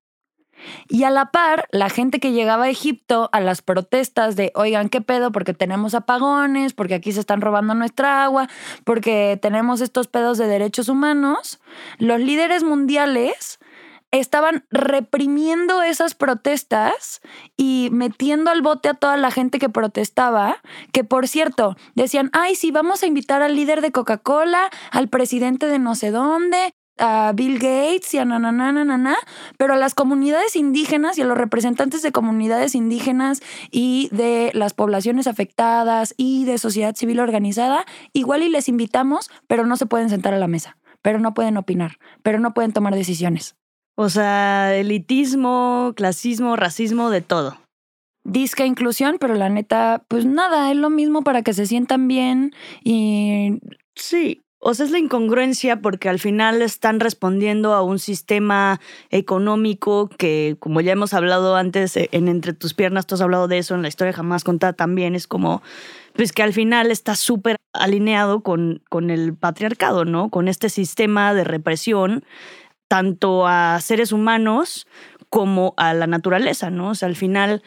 [0.88, 4.90] Y a la par, la gente que llegaba a Egipto a las protestas de, oigan,
[4.90, 5.32] ¿qué pedo?
[5.32, 8.48] Porque tenemos apagones, porque aquí se están robando nuestra agua,
[8.84, 11.60] porque tenemos estos pedos de derechos humanos,
[11.98, 13.58] los líderes mundiales
[14.20, 17.22] estaban reprimiendo esas protestas
[17.58, 20.58] y metiendo al bote a toda la gente que protestaba,
[20.92, 25.66] que por cierto, decían, ay, sí, vamos a invitar al líder de Coca-Cola, al presidente
[25.66, 29.18] de no sé dónde, a Bill Gates y a nananana,
[29.58, 34.76] pero a las comunidades indígenas y a los representantes de comunidades indígenas y de las
[34.76, 40.10] poblaciones afectadas y de sociedad civil organizada, igual y les invitamos, pero no se pueden
[40.10, 43.56] sentar a la mesa, pero no pueden opinar, pero no pueden tomar decisiones.
[43.96, 47.58] O sea, elitismo, clasismo, racismo, de todo.
[48.26, 52.54] disque inclusión, pero la neta, pues nada, es lo mismo para que se sientan bien
[52.84, 53.60] y
[53.96, 54.40] Sí.
[54.66, 58.80] O sea, es la incongruencia porque al final están respondiendo a un sistema
[59.10, 63.50] económico que, como ya hemos hablado antes, eh, en Entre tus piernas, tú has hablado
[63.50, 65.62] de eso en la historia jamás contada también, es como,
[66.14, 70.30] pues que al final está súper alineado con, con el patriarcado, ¿no?
[70.30, 72.24] Con este sistema de represión,
[72.88, 74.88] tanto a seres humanos
[75.30, 76.90] como a la naturaleza, ¿no?
[76.90, 77.64] O sea, al final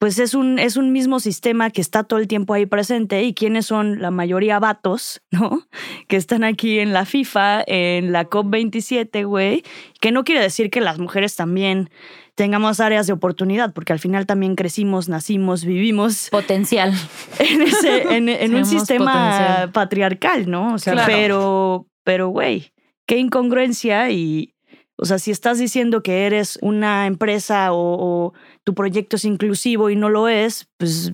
[0.00, 3.34] pues es un, es un mismo sistema que está todo el tiempo ahí presente y
[3.34, 5.68] quiénes son la mayoría vatos, ¿no?
[6.08, 9.62] Que están aquí en la FIFA, en la COP27, güey,
[10.00, 11.90] que no quiere decir que las mujeres también
[12.34, 16.28] tengamos áreas de oportunidad, porque al final también crecimos, nacimos, vivimos.
[16.32, 16.94] Potencial.
[17.38, 20.72] En, ese, en, un sistema patriarcal, ¿no?
[20.72, 22.72] O sea, pero, pero, güey,
[23.10, 24.54] qué incongruencia y,
[24.94, 29.96] o sea, si estás diciendo que eres una empresa o, tu proyecto es inclusivo y
[29.96, 31.12] no lo es, pues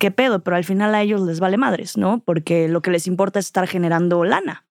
[0.00, 2.18] qué pedo, pero al final a ellos les vale madres, ¿no?
[2.18, 4.65] Porque lo que les importa es estar generando lana.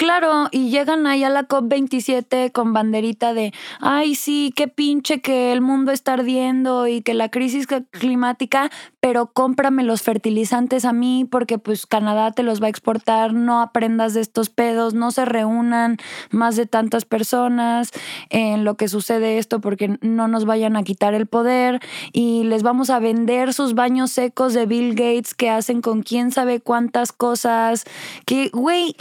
[0.00, 5.52] Claro, y llegan ahí a la COP27 con banderita de, ay, sí, qué pinche que
[5.52, 11.28] el mundo está ardiendo y que la crisis climática, pero cómprame los fertilizantes a mí
[11.30, 15.26] porque pues Canadá te los va a exportar, no aprendas de estos pedos, no se
[15.26, 15.98] reúnan
[16.30, 17.90] más de tantas personas
[18.30, 21.78] en lo que sucede esto porque no nos vayan a quitar el poder
[22.14, 26.30] y les vamos a vender sus baños secos de Bill Gates que hacen con quién
[26.30, 27.84] sabe cuántas cosas,
[28.24, 28.96] que, güey,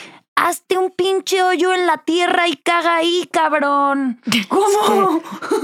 [0.47, 4.21] hazte un pinche hoyo en la tierra y caga ahí, cabrón.
[4.49, 5.21] ¿Cómo?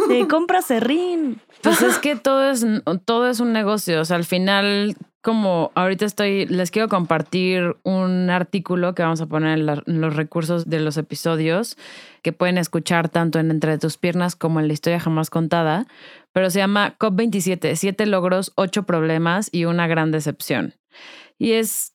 [0.08, 1.42] Te compras serrín.
[1.62, 2.66] Pues es que todo es,
[3.06, 4.02] todo es un negocio.
[4.02, 9.26] O sea, al final, como ahorita estoy, les quiero compartir un artículo que vamos a
[9.26, 9.66] poner en,
[10.02, 11.78] los recursos de los episodios
[12.22, 15.88] que pueden escuchar tanto en Entre tus piernas como en la historia jamás contada.
[16.34, 20.76] Pero se llama COP27, siete logros, ocho problemas y una gran decepción.
[21.40, 21.95] Y es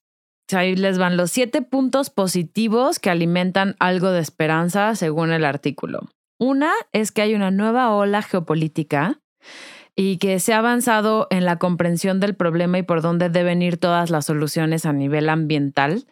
[0.54, 6.08] Ahí les van los siete puntos positivos que alimentan algo de esperanza según el artículo.
[6.38, 9.20] Una es que hay una nueva ola geopolítica
[9.96, 13.76] y que se ha avanzado en la comprensión del problema y por dónde deben ir
[13.76, 16.06] todas las soluciones a nivel ambiental.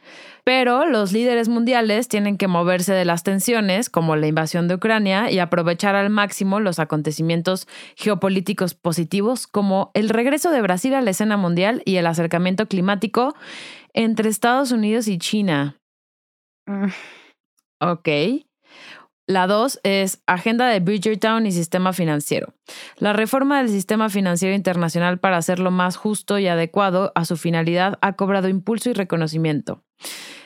[0.44, 5.30] Pero los líderes mundiales tienen que moverse de las tensiones, como la invasión de Ucrania,
[5.30, 11.10] y aprovechar al máximo los acontecimientos geopolíticos positivos, como el regreso de Brasil a la
[11.10, 13.34] escena mundial y el acercamiento climático
[13.92, 15.78] entre Estados Unidos y China.
[16.66, 16.88] Mm.
[17.80, 18.08] Ok.
[19.28, 22.54] La dos es Agenda de Bridgertown y Sistema Financiero.
[22.96, 27.98] La reforma del sistema financiero internacional para hacerlo más justo y adecuado a su finalidad
[28.00, 29.84] ha cobrado impulso y reconocimiento.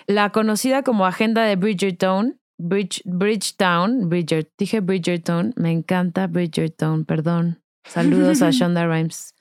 [0.09, 7.62] La conocida como Agenda de Bridgertown, Bridge, Bridgetown, Bridger, dije Bridgertown, me encanta Bridgertown, perdón.
[7.85, 9.35] Saludos a Shonda Rhimes.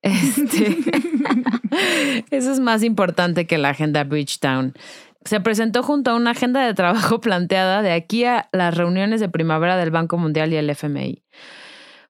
[0.02, 0.78] Este,
[2.30, 4.72] eso es más importante que la agenda Bridgetown.
[5.24, 9.28] Se presentó junto a una agenda de trabajo planteada de aquí a las reuniones de
[9.28, 11.22] primavera del Banco Mundial y el FMI.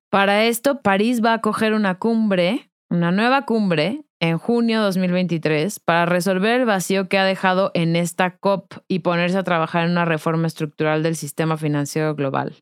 [0.09, 5.81] Para esto, París va a acoger una cumbre, una nueva cumbre, en junio de 2023
[5.81, 9.93] para resolver el vacío que ha dejado en esta COP y ponerse a trabajar en
[9.93, 12.55] una reforma estructural del sistema financiero global.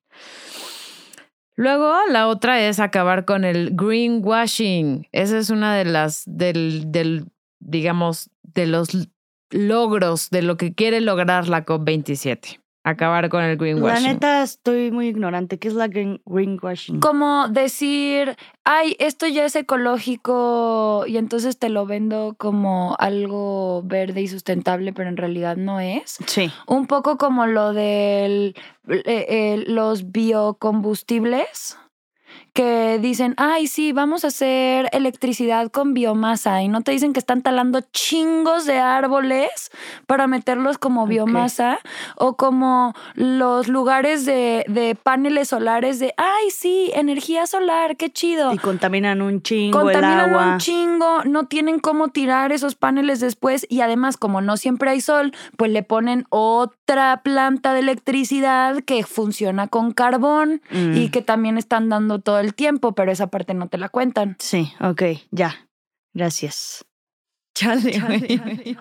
[1.59, 5.09] Luego, la otra es acabar con el greenwashing.
[5.11, 7.25] Esa es una de las, del, del,
[7.59, 9.09] digamos, de los
[9.51, 14.05] logros de lo que quiere lograr la COP27 acabar con el greenwashing.
[14.05, 15.59] La neta estoy muy ignorante.
[15.59, 17.01] ¿Qué es la greenwashing?
[17.01, 24.23] Como decir, ay, esto ya es ecológico y entonces te lo vendo como algo verde
[24.23, 26.19] y sustentable, pero en realidad no es.
[26.27, 26.51] Sí.
[26.67, 28.55] Un poco como lo de
[28.89, 31.79] eh, eh, los biocombustibles
[32.59, 37.21] que dicen, ay, sí, vamos a hacer electricidad con biomasa y no te dicen que
[37.21, 39.71] están talando chingos de árboles
[40.09, 41.79] para meterlos como biomasa
[42.17, 48.53] o como los lugares de, de, paneles solares de, ay, sí, energía solar, qué chido.
[48.53, 50.53] Y contaminan un chingo contaminan el agua.
[50.55, 55.01] un chingo, no tienen cómo tirar esos paneles después y además como no siempre hay
[55.01, 61.11] sol, pues le ponen otra planta de electricidad que funciona con carbón y mm.
[61.13, 64.37] que también están dando todo el tiempo, pero esa parte no te la cuentan.
[64.39, 65.69] Sí, ok, ya.
[66.15, 66.85] Gracias.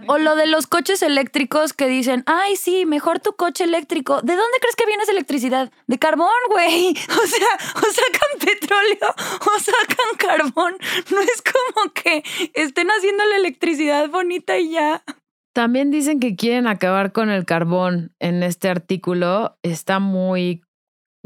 [0.07, 4.21] O lo de los coches eléctricos que dicen, ay, sí, mejor tu coche eléctrico.
[4.21, 5.71] ¿De dónde crees que viene esa electricidad?
[5.87, 6.95] De carbón, güey.
[7.09, 10.77] O sea, o sacan petróleo o sacan carbón.
[11.11, 15.03] No es como que estén haciendo la electricidad bonita y ya.
[15.53, 19.57] También dicen que quieren acabar con el carbón en este artículo.
[19.63, 20.61] Está muy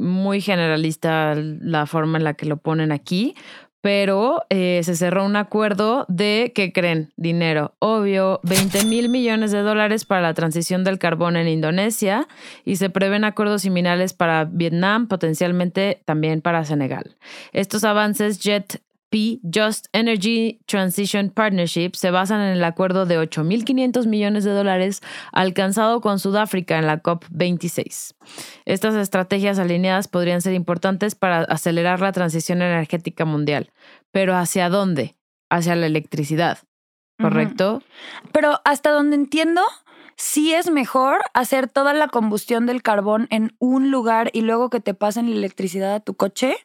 [0.02, 3.36] muy generalista la forma en la que lo ponen aquí,
[3.82, 7.12] pero eh, se cerró un acuerdo de, ¿qué creen?
[7.18, 7.74] Dinero.
[7.80, 12.28] Obvio, 20 mil millones de dólares para la transición del carbón en Indonesia
[12.64, 17.16] y se prevén acuerdos similares para Vietnam, potencialmente también para Senegal.
[17.54, 24.08] Estos avances Jet P Just Energy Transition Partnership se basan en el acuerdo de 8.500
[24.08, 25.02] millones de dólares
[25.32, 28.16] alcanzado con Sudáfrica en la COP26.
[28.66, 33.70] Estas estrategias alineadas podrían ser importantes para acelerar la transición energética mundial.
[34.12, 35.16] Pero ¿hacia dónde?
[35.52, 36.60] hacia la electricidad,
[37.20, 37.84] ¿correcto?
[38.32, 39.62] Pero hasta donde entiendo,
[40.22, 44.80] sí es mejor hacer toda la combustión del carbón en un lugar y luego que
[44.80, 46.58] te pasen la electricidad a tu coche,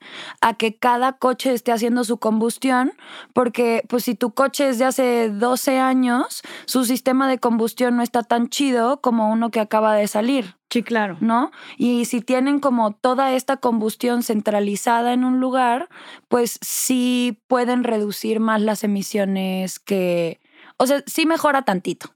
[0.42, 2.92] a que cada coche esté haciendo su combustión,
[3.32, 8.02] porque pues si tu coche es de hace 12 años, su sistema de combustión no
[8.02, 10.54] está tan chido como uno que acaba de salir.
[10.68, 11.16] Sí, claro.
[11.20, 11.50] ¿no?
[11.78, 15.88] Y si tienen como toda esta combustión centralizada en un lugar,
[16.28, 20.40] pues sí pueden reducir más las emisiones que,
[20.76, 22.15] o sea, sí mejora tantito.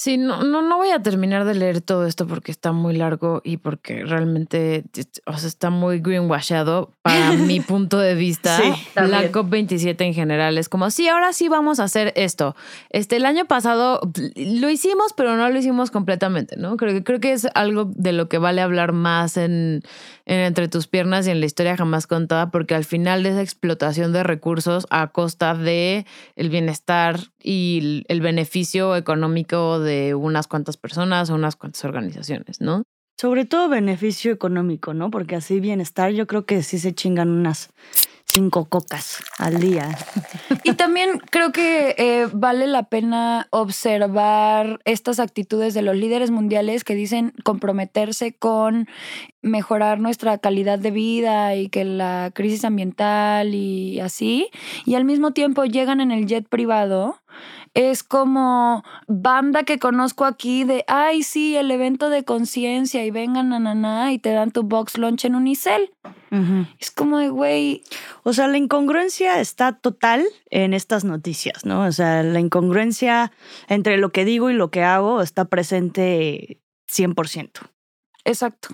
[0.00, 3.40] Sí, no, no, no voy a terminar de leer todo esto porque está muy largo
[3.42, 4.84] y porque realmente
[5.26, 8.58] o sea, está muy greenwashado para mi punto de vista.
[8.58, 9.32] Sí, la también.
[9.32, 12.54] COP27 en general es como, sí, ahora sí vamos a hacer esto.
[12.90, 14.00] Este, el año pasado
[14.36, 16.76] lo hicimos, pero no lo hicimos completamente, ¿no?
[16.76, 19.82] Creo, que- creo que es algo de lo que vale hablar más en,
[20.28, 23.40] en Entre tus piernas y en la historia jamás contada, porque al final de esa
[23.40, 26.04] explotación de recursos a costa de
[26.36, 32.82] el bienestar y el beneficio económico de unas cuantas personas o unas cuantas organizaciones, ¿no?
[33.18, 35.10] Sobre todo beneficio económico, ¿no?
[35.10, 37.70] Porque así bienestar, yo creo que sí se chingan unas
[38.38, 39.98] cinco cocas al día.
[40.62, 46.84] Y también creo que eh, vale la pena observar estas actitudes de los líderes mundiales
[46.84, 48.86] que dicen comprometerse con
[49.42, 54.50] mejorar nuestra calidad de vida y que la crisis ambiental y así,
[54.86, 57.16] y al mismo tiempo llegan en el jet privado.
[57.78, 63.50] Es como banda que conozco aquí de, ay, sí, el evento de conciencia y vengan,
[63.50, 65.92] na, y te dan tu box lunch en Unicel.
[66.32, 66.66] Ujú.
[66.80, 67.84] Es como de, güey,
[68.24, 71.84] O sea, la incongruencia está total en estas noticias, ¿no?
[71.84, 73.30] O sea, la incongruencia
[73.68, 76.60] entre lo que digo y lo que hago está presente
[76.92, 77.60] 100%.
[78.24, 78.70] Exacto,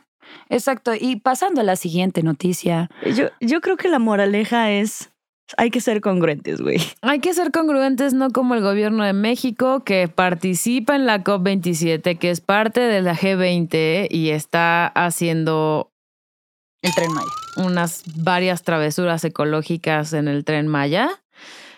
[0.49, 0.93] exacto.
[0.99, 2.89] Y pasando a la siguiente noticia.
[3.15, 5.11] Yo, yo creo que la moraleja es,
[5.57, 6.79] hay que ser congruentes, güey.
[7.03, 12.19] Hay que ser congruentes, no como el gobierno de México, que participa en la COP27,
[12.19, 15.93] que es parte de la G20 y está haciendo
[16.83, 17.27] El tren Maya.
[17.57, 21.11] unas varias travesuras ecológicas en el tren Maya.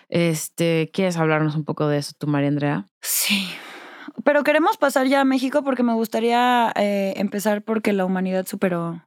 [0.09, 2.85] Este, ¿quieres hablarnos un poco de eso tú, María Andrea?
[3.01, 3.49] Sí.
[4.23, 9.03] Pero queremos pasar ya a México porque me gustaría eh, empezar porque la humanidad superó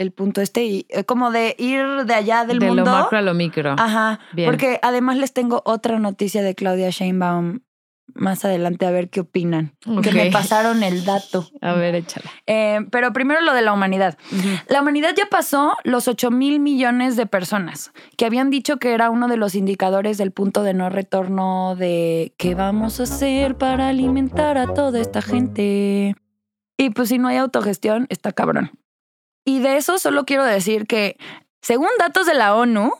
[0.00, 2.84] el punto este y eh, como de ir de allá del de mundo.
[2.84, 3.74] lo macro a lo micro.
[3.78, 4.18] Ajá.
[4.32, 4.50] Bien.
[4.50, 7.60] Porque además les tengo otra noticia de Claudia Sheinbaum
[8.14, 9.74] más adelante a ver qué opinan.
[10.02, 11.48] Que me pasaron el dato.
[11.60, 12.30] A ver, échala.
[12.46, 14.18] Eh, pero primero lo de la humanidad.
[14.68, 19.10] La humanidad ya pasó los 8 mil millones de personas que habían dicho que era
[19.10, 23.88] uno de los indicadores del punto de no retorno de qué vamos a hacer para
[23.88, 26.16] alimentar a toda esta gente.
[26.76, 28.72] Y pues si no hay autogestión, está cabrón.
[29.50, 31.16] Y de eso solo quiero decir que,
[31.60, 32.92] según datos de la ONU,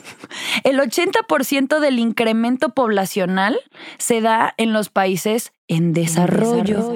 [0.62, 3.58] el 80% del incremento poblacional
[3.98, 6.94] se da en los países en desarrollo.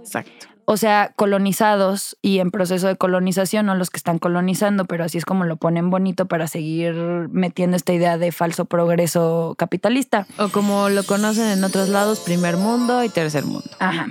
[0.00, 0.48] Exacto.
[0.64, 5.18] O sea, colonizados y en proceso de colonización, no los que están colonizando, pero así
[5.18, 6.94] es como lo ponen bonito para seguir
[7.30, 10.26] metiendo esta idea de falso progreso capitalista.
[10.38, 13.70] O como lo conocen en otros lados, primer mundo y tercer mundo.
[13.78, 14.08] Ajá.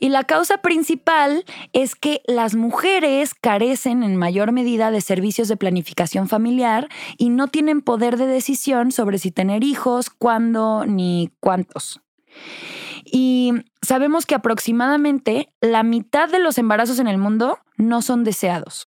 [0.00, 5.56] Y la causa principal es que las mujeres carecen en mayor medida de servicios de
[5.56, 12.00] planificación familiar y no tienen poder de decisión sobre si tener hijos, cuándo ni cuántos.
[13.04, 18.88] Y sabemos que aproximadamente la mitad de los embarazos en el mundo no son deseados.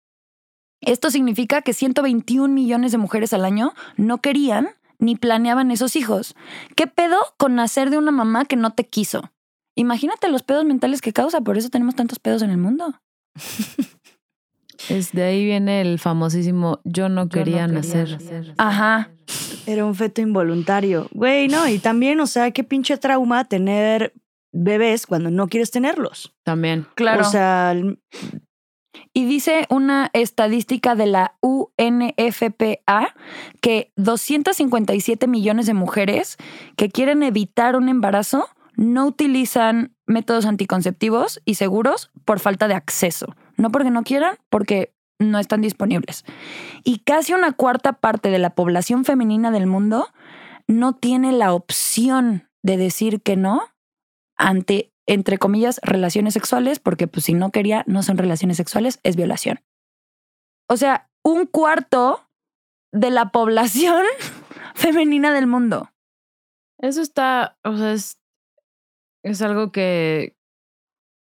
[0.81, 6.35] Esto significa que 121 millones de mujeres al año no querían ni planeaban esos hijos.
[6.75, 9.31] ¿Qué pedo con nacer de una mamá que no te quiso?
[9.77, 12.99] Imagínate los pedos mentales que causa, por eso tenemos tantos pedos en el mundo.
[14.89, 18.17] Es de ahí viene el famosísimo yo no quería, nacer.
[18.57, 19.09] Ajá.
[19.65, 21.07] Era un feto involuntario.
[21.11, 24.13] Güey, no, y también, o sea, qué pinche trauma tener
[24.53, 26.33] bebés cuando no quieres tenerlos.
[26.43, 26.85] También.
[26.95, 27.21] Claro.
[27.21, 27.99] O sea, el-
[29.13, 33.15] Y dice una estadística de la UNFPA
[33.61, 36.37] que 257 millones de mujeres
[36.75, 38.47] que quieren evitar un embarazo
[38.77, 43.35] no utilizan métodos anticonceptivos y seguros por falta de acceso.
[43.57, 46.23] No porque no quieran, porque no están disponibles.
[46.83, 50.07] Y casi una cuarta parte de la población femenina del mundo
[50.67, 53.63] no tiene la opción de decir que no
[54.37, 59.15] ante, entre comillas, relaciones sexuales, porque pues si no quería, no son relaciones sexuales, es
[59.15, 59.59] violación.
[60.69, 62.29] O sea, un cuarto
[62.91, 64.03] de la población
[64.75, 65.89] femenina del mundo.
[66.79, 68.19] Eso está, o sea, es,
[69.23, 70.35] es algo que,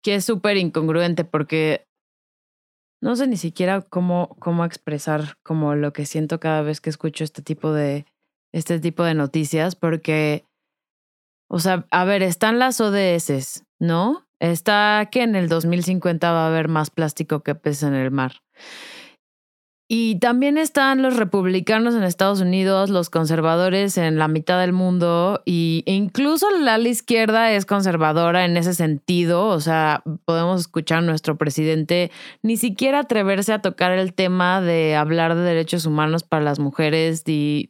[0.04, 1.88] que es súper incongruente porque
[3.02, 7.42] no sé ni siquiera cómo, cómo expresar lo que siento cada vez que escucho este
[7.42, 8.06] tipo de,
[8.54, 10.46] este tipo de noticias porque,
[11.50, 14.26] o sea, a ver, están las ODS, ¿no?
[14.40, 18.42] Está que en el 2050 va a haber más plástico que peces en el mar.
[19.96, 25.44] Y también están los republicanos en Estados Unidos, los conservadores en la mitad del mundo
[25.46, 29.46] y, e incluso la ala izquierda es conservadora en ese sentido.
[29.46, 32.10] O sea, podemos escuchar a nuestro presidente
[32.42, 37.22] ni siquiera atreverse a tocar el tema de hablar de derechos humanos para las mujeres
[37.28, 37.68] y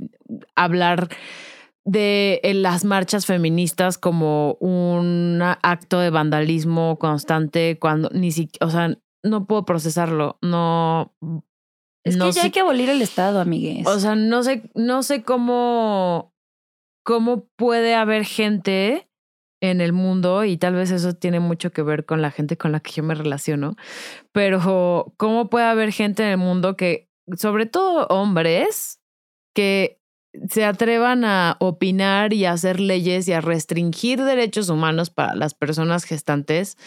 [0.55, 1.09] hablar
[1.83, 8.97] de las marchas feministas como un acto de vandalismo constante cuando ni siquiera, o sea,
[9.23, 11.13] no puedo procesarlo, no
[12.03, 13.87] es que ya hay que abolir el Estado, amigues.
[13.87, 16.33] O sea, no sé, no sé cómo,
[17.03, 19.07] cómo puede haber gente
[19.61, 22.73] en el mundo, y tal vez eso tiene mucho que ver con la gente con
[22.73, 23.77] la que yo me relaciono,
[24.33, 28.99] pero cómo puede haber gente en el mundo que, sobre todo hombres,
[29.55, 30.01] que
[30.49, 35.53] se atrevan a opinar y a hacer leyes y a restringir derechos humanos para las
[35.53, 36.77] personas gestantes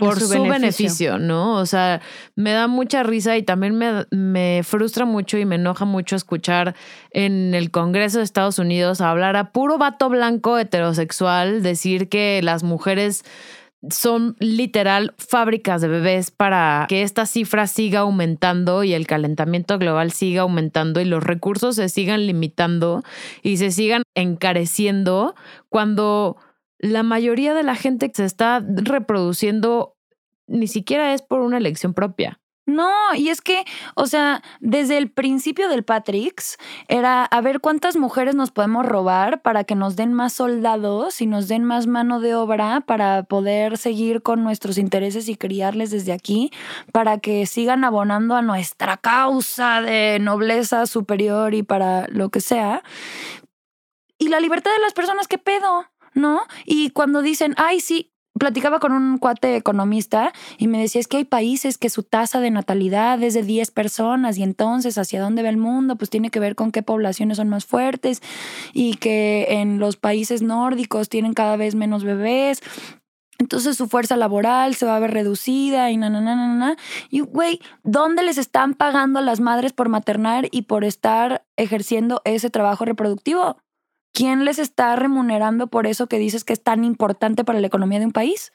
[0.00, 1.18] por su, beneficio.
[1.18, 1.56] ¿no?
[1.56, 2.00] O sea,
[2.34, 6.74] me da mucha risa y también me, me, frustra mucho y me enoja mucho escuchar
[7.12, 12.62] en el Congreso de Estados Unidos hablar a puro vato blanco heterosexual, decir que las
[12.62, 13.24] mujeres
[13.88, 20.12] son literal fábricas de bebés para que esta cifra siga aumentando y el calentamiento global
[20.12, 23.02] siga aumentando y los recursos se sigan limitando
[23.42, 25.34] y se sigan encareciendo
[25.70, 26.36] cuando
[26.80, 29.96] la mayoría de la gente que se está reproduciendo
[30.46, 32.40] ni siquiera es por una elección propia.
[32.66, 33.64] No, y es que,
[33.96, 36.56] o sea, desde el principio del Patrix
[36.88, 41.26] era a ver cuántas mujeres nos podemos robar para que nos den más soldados y
[41.26, 46.12] nos den más mano de obra para poder seguir con nuestros intereses y criarles desde
[46.12, 46.52] aquí,
[46.92, 52.84] para que sigan abonando a nuestra causa de nobleza superior y para lo que sea.
[54.16, 55.86] Y la libertad de las personas, ¿qué pedo?
[56.20, 56.42] ¿No?
[56.66, 61.18] Y cuando dicen, ay, sí, platicaba con un cuate economista y me decía, es que
[61.18, 65.42] hay países que su tasa de natalidad es de 10 personas y entonces hacia dónde
[65.42, 68.22] va el mundo, pues tiene que ver con qué poblaciones son más fuertes
[68.72, 72.62] y que en los países nórdicos tienen cada vez menos bebés.
[73.38, 76.76] Entonces su fuerza laboral se va a ver reducida y na, na, na, na, na.
[77.08, 82.20] Y, güey, ¿dónde les están pagando a las madres por maternar y por estar ejerciendo
[82.24, 83.56] ese trabajo reproductivo?
[84.12, 87.98] ¿Quién les está remunerando por eso que dices que es tan importante para la economía
[87.98, 88.52] de un país?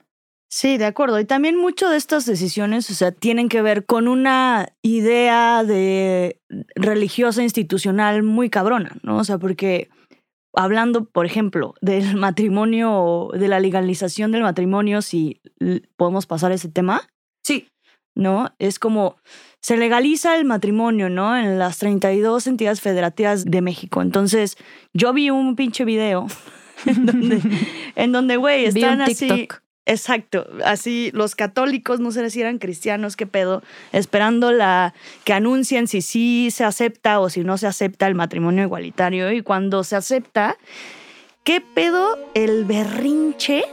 [0.49, 1.19] Sí, de acuerdo.
[1.19, 6.39] Y también mucho de estas decisiones, o sea, tienen que ver con una idea de
[6.75, 9.17] religiosa institucional muy cabrona, ¿no?
[9.17, 9.89] O sea, porque
[10.53, 15.41] hablando, por ejemplo, del matrimonio, de la legalización del matrimonio, si
[15.97, 17.01] podemos pasar ese tema.
[17.43, 17.67] Sí.
[18.15, 18.55] ¿No?
[18.59, 19.17] Es como
[19.65, 21.35] se legaliza el matrimonio, ¿no?
[21.35, 24.03] En las 32 entidades federativas de México.
[24.03, 24.57] Entonces,
[24.93, 26.27] yo vi un pinche video
[27.95, 29.47] en donde, güey, están así.
[29.87, 34.93] Exacto, así los católicos, no sé si eran cristianos, qué pedo, esperando la
[35.23, 39.31] que anuncien si sí se acepta o si no se acepta el matrimonio igualitario.
[39.31, 40.57] Y cuando se acepta,
[41.43, 43.63] ¿qué pedo el berrinche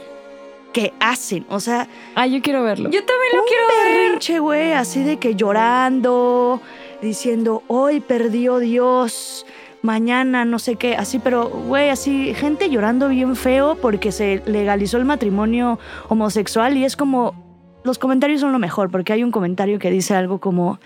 [0.73, 1.45] que hacen.
[1.49, 1.87] O sea.
[2.15, 2.89] Ah, yo quiero verlo.
[2.89, 4.03] Yo también lo quiero ver.
[4.03, 6.61] berrinche, güey, así de que llorando,
[7.01, 9.45] diciendo, hoy perdió Dios,
[9.81, 14.97] mañana no sé qué, así, pero, güey, así, gente llorando bien feo porque se legalizó
[14.97, 17.41] el matrimonio homosexual y es como.
[17.85, 20.79] Los comentarios son lo mejor, porque hay un comentario que dice algo como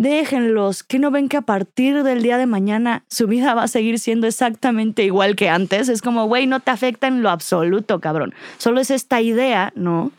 [0.00, 3.68] déjenlos, que no ven que a partir del día de mañana su vida va a
[3.68, 5.90] seguir siendo exactamente igual que antes.
[5.90, 8.32] Es como, güey, no te afecta en lo absoluto, cabrón.
[8.56, 10.10] Solo es esta idea, ¿no?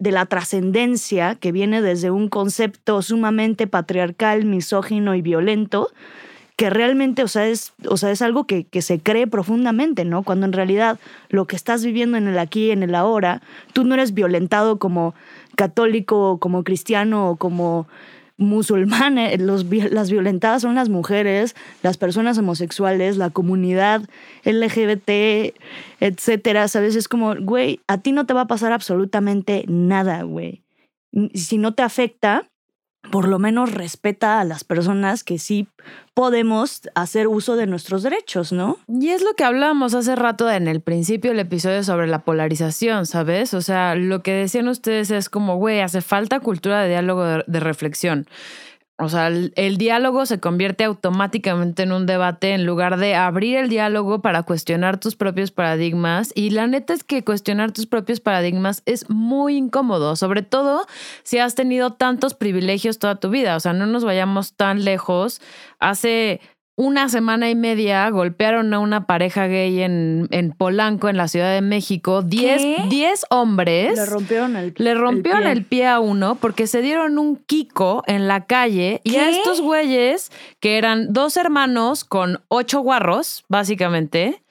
[0.00, 5.90] De la trascendencia que viene desde un concepto sumamente patriarcal, misógino y violento,
[6.56, 10.24] que realmente, o sea, es, o sea, es algo que, que, se cree profundamente, ¿no?
[10.24, 13.42] Cuando en realidad lo que estás viviendo en el aquí, en el ahora,
[13.74, 15.14] tú no eres violentado como
[15.54, 17.86] católico, como cristiano o como
[18.40, 24.02] musulmanes, los, las violentadas son las mujeres, las personas homosexuales, la comunidad
[24.44, 25.54] LGBT,
[26.00, 26.96] etcétera, ¿sabes?
[26.96, 30.64] Es como, güey, a ti no te va a pasar absolutamente nada, güey.
[31.34, 32.49] Si no te afecta,
[33.10, 35.68] por lo menos respeta a las personas que sí
[36.14, 38.78] podemos hacer uso de nuestros derechos, ¿no?
[38.88, 43.06] Y es lo que hablábamos hace rato en el principio del episodio sobre la polarización,
[43.06, 43.54] ¿sabes?
[43.54, 47.60] O sea, lo que decían ustedes es como, güey, hace falta cultura de diálogo de,
[47.60, 48.26] reflexión.
[49.02, 53.70] O sea, el, diálogo se convierte automáticamente en un debate en lugar de abrir el
[53.70, 56.32] diálogo para cuestionar tus propios paradigmas.
[56.34, 60.86] Y la neta es que cuestionar tus propios paradigmas es muy incómodo, sobre todo
[61.22, 63.56] si has tenido tantos privilegios toda tu vida.
[63.56, 65.40] O sea, no nos vayamos tan lejos.
[65.78, 66.42] Hace
[66.80, 71.52] una semana y media golpearon a una pareja gay en, en Polanco, en la Ciudad
[71.52, 72.22] de México.
[72.22, 75.52] Diez, diez hombres Le rompieron el le rompieron pie.
[75.52, 79.60] el pie a uno porque se dieron un kiko en la calle y a estos
[79.60, 84.42] güeyes, que eran dos hermanos con ocho guarros, básicamente,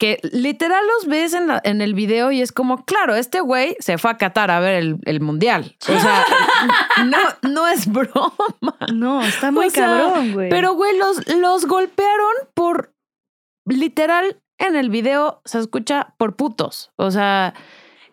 [0.00, 3.76] que literal los ves en, la- en el video y es como, claro, este güey
[3.78, 5.76] se fue a Qatar a ver el, el mundial.
[5.88, 6.24] O sea,
[7.04, 8.34] no, no es broma.
[8.92, 10.48] No, está muy O sea, cabrón, güey.
[10.48, 12.94] Pero, güey, los, los golpearon por
[13.66, 16.90] literal en el video se escucha por putos.
[16.96, 17.54] O sea,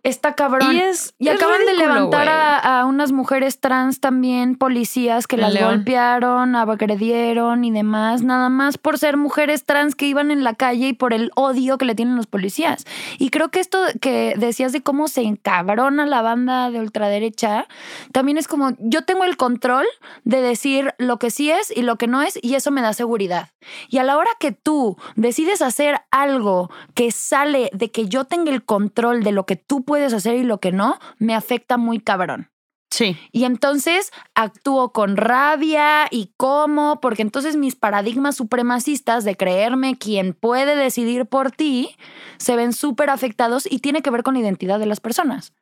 [0.08, 0.76] Está cabrón.
[0.76, 1.14] y es.
[1.20, 5.76] Y es acaban de levantar a, a unas mujeres trans también, policías que las León.
[5.76, 10.89] golpearon, agredieron y demás, nada más por ser mujeres trans que iban en la calle
[10.89, 12.86] y por el odio que le tienen los policías.
[13.18, 17.68] Y creo que esto que decías de cómo se encabrona la banda de ultraderecha,
[18.12, 19.86] también es como yo tengo el control
[20.24, 22.93] de decir lo que sí es y lo que no es y eso me da
[22.93, 23.49] seguridad.
[23.89, 28.51] Y a la hora que tú decides hacer algo que sale de que yo tenga
[28.51, 31.99] el control de lo que tú puedes hacer y lo que no, me afecta muy
[31.99, 32.49] cabrón.
[32.89, 33.17] sí.
[33.31, 40.33] Y entonces actúo con rabia y cómo, porque entonces mis paradigmas supremacistas de creerme quien
[40.33, 41.95] puede decidir por ti
[42.37, 45.53] se ven súper afectados y tiene que ver con la identidad de las personas.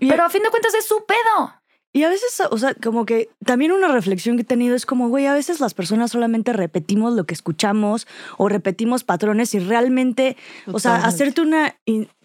[0.00, 1.54] Y- Pero a fin de cuentas es su pedo.
[1.92, 5.08] Y a veces, o sea, como que también una reflexión que he tenido es como,
[5.08, 8.06] güey, a veces las personas solamente repetimos lo que escuchamos
[8.38, 10.36] o repetimos patrones y realmente,
[10.70, 11.74] o sea, hacerte una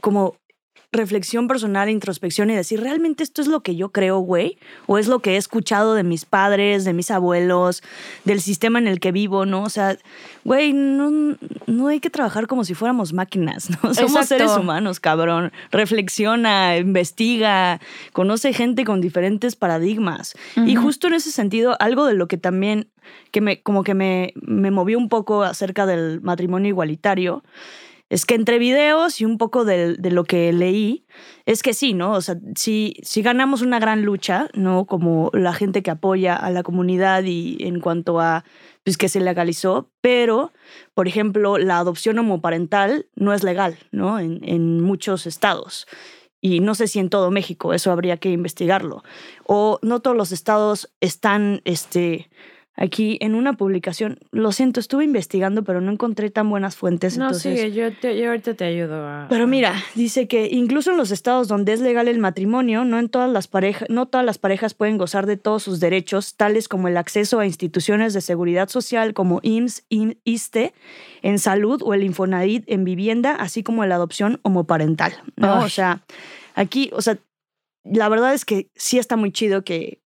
[0.01, 0.35] como
[0.95, 4.57] reflexión personal, introspección y decir, ¿realmente esto es lo que yo creo, güey?
[4.87, 7.83] ¿O es lo que he escuchado de mis padres, de mis abuelos,
[8.23, 9.63] del sistema en el que vivo, ¿no?
[9.63, 9.97] O sea,
[10.43, 11.37] güey, no,
[11.67, 13.77] no hay que trabajar como si fuéramos máquinas, ¿no?
[13.93, 14.25] Somos Exacto.
[14.25, 15.51] seres humanos, cabrón.
[15.71, 17.79] Reflexiona, investiga,
[18.13, 20.35] conoce gente con diferentes paradigmas.
[20.55, 22.87] Y justo en ese sentido, algo de lo que también,
[23.31, 27.43] que me, como que me, me movió un poco acerca del matrimonio igualitario,
[28.09, 31.05] es que entre videos y un poco de, lo que leí,
[31.45, 32.11] es que sí, ¿no?
[32.11, 34.85] O sea, si, si ganamos una gran lucha, ¿no?
[34.85, 38.45] Como la gente que apoya a la comunidad y en cuanto a,
[38.83, 40.53] pues que se legalizó, pero,
[40.93, 44.19] por ejemplo, la adopción homoparental no es legal, ¿no?
[44.19, 45.87] En, en muchos estados.
[46.41, 49.03] Y no sé si en todo México, eso habría que investigarlo.
[49.45, 52.29] O no todos los estados están, este,
[52.77, 54.19] aquí en una publicación.
[54.31, 57.17] Lo siento, estuve investigando, pero no encontré tan buenas fuentes.
[57.17, 57.59] No, entonces...
[57.59, 59.27] sigue, yo, te- yo ahorita te ayudo a.
[59.29, 63.09] Pero mira, dice que incluso en los estados donde es legal el matrimonio, no en
[63.09, 66.87] todas las parejas, no todas las parejas pueden gozar de todos sus derechos, tales como
[66.87, 70.73] el acceso a instituciones de seguridad social como IMSS, IN- ISSSTE,
[71.21, 75.61] en salud o el Infonavit en vivienda, así como la adopción homoparental, ¿no?
[75.61, 76.03] O sea,
[76.55, 77.17] aquí, o sea,
[77.83, 79.99] la verdad es que sí está muy chido que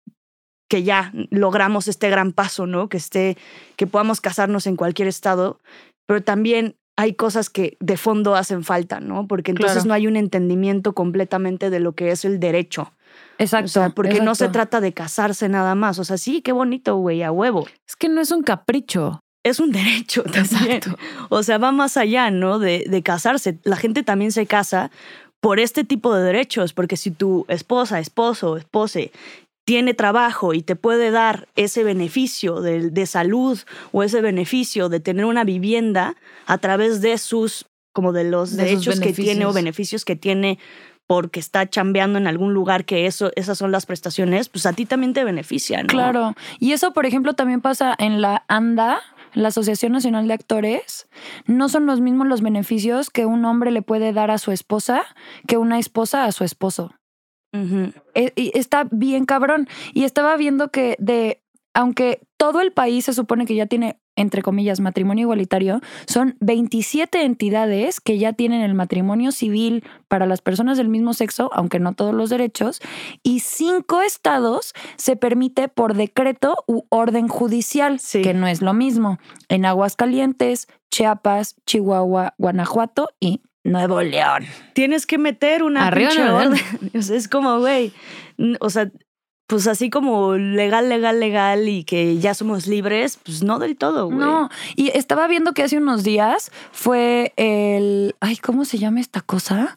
[0.68, 2.90] que ya logramos este gran paso, ¿no?
[2.90, 3.38] Que esté,
[3.76, 5.60] que podamos casarnos en cualquier estado,
[6.06, 9.28] pero también hay cosas que de fondo hacen falta, ¿no?
[9.28, 9.88] Porque entonces Claro.
[9.90, 12.92] no hay un entendimiento completamente de lo que es el derecho.
[13.38, 13.66] Exacto.
[13.66, 16.00] O sea, porque no se trata de casarse nada más.
[16.00, 17.68] O sea, sí, qué bonito, güey, a huevo.
[17.88, 19.20] Es que no es un capricho.
[19.44, 20.78] Es un derecho también.
[20.78, 20.98] Exacto.
[21.30, 22.58] O sea, va más allá, ¿no?
[22.58, 23.60] De, de casarse.
[23.64, 24.90] La gente también se casa
[25.40, 29.12] por este tipo de derechos, porque si tu esposa, esposo, espose
[29.68, 33.60] tiene trabajo y te puede dar ese beneficio de, de salud
[33.92, 36.16] o ese beneficio de tener una vivienda
[36.46, 40.06] a través de sus, como de los De derechos que tiene o beneficios.
[40.06, 40.58] que tiene
[41.06, 44.86] porque está chambeando en algún lugar que eso, esas son las prestaciones, pues a ti
[44.86, 45.82] también te benefician.
[45.82, 45.88] ¿no?
[45.88, 46.34] Claro.
[46.60, 49.02] Y eso, por ejemplo, también pasa en la ANDA,
[49.34, 51.10] la Asociación Nacional de Actores.
[51.46, 55.04] No son los mismos los beneficios que un hombre le puede dar a su esposa
[55.46, 56.94] que una esposa a su esposo.
[57.54, 59.68] E- y está bien cabrón.
[59.94, 61.42] Y estaba viendo que de,
[61.74, 67.24] aunque todo el país se supone que ya tiene, entre comillas, matrimonio igualitario, son 27
[67.24, 71.94] entidades que ya tienen el matrimonio civil para las personas del mismo sexo, aunque no
[71.94, 72.80] todos los derechos,
[73.24, 78.22] y cinco estados se permite por decreto u orden judicial, Sí.
[78.22, 79.18] que no es lo mismo.
[79.50, 83.42] En Aguascalientes, Chiapas, Chihuahua, Guanajuato y
[83.72, 84.46] Nuevo León.
[84.74, 86.60] tienes que meter una Arriba, orden.
[86.94, 87.92] Es como, güey,
[88.60, 88.90] o sea,
[89.48, 94.08] pues así como legal, legal, legal y que ya somos libres, pues no del todo,
[94.08, 94.18] güey.
[94.18, 99.22] No, y estaba viendo que hace unos días fue el, ay, ¿cómo se llama esta
[99.22, 99.76] cosa?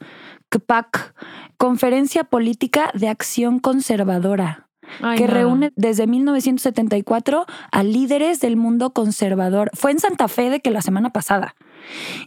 [0.51, 1.14] CPAC,
[1.57, 4.66] Conferencia Política de Acción Conservadora,
[5.01, 5.34] Ay, que no.
[5.34, 9.70] reúne desde 1974 a líderes del mundo conservador.
[9.74, 11.55] Fue en Santa Fe de que la semana pasada.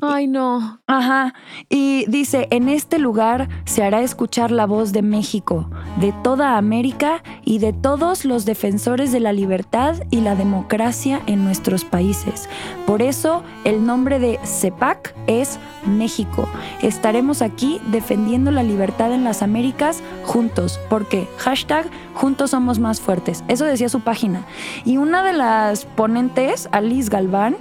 [0.01, 0.81] Ay, no.
[0.87, 1.33] Ajá.
[1.69, 7.23] Y dice, en este lugar se hará escuchar la voz de México, de toda América
[7.43, 12.49] y de todos los defensores de la libertad y la democracia en nuestros países.
[12.85, 16.47] Por eso el nombre de CEPAC es México.
[16.81, 23.43] Estaremos aquí defendiendo la libertad en las Américas juntos, porque hashtag juntos somos más fuertes.
[23.47, 24.45] Eso decía su página.
[24.85, 27.55] Y una de las ponentes, Alice Galván,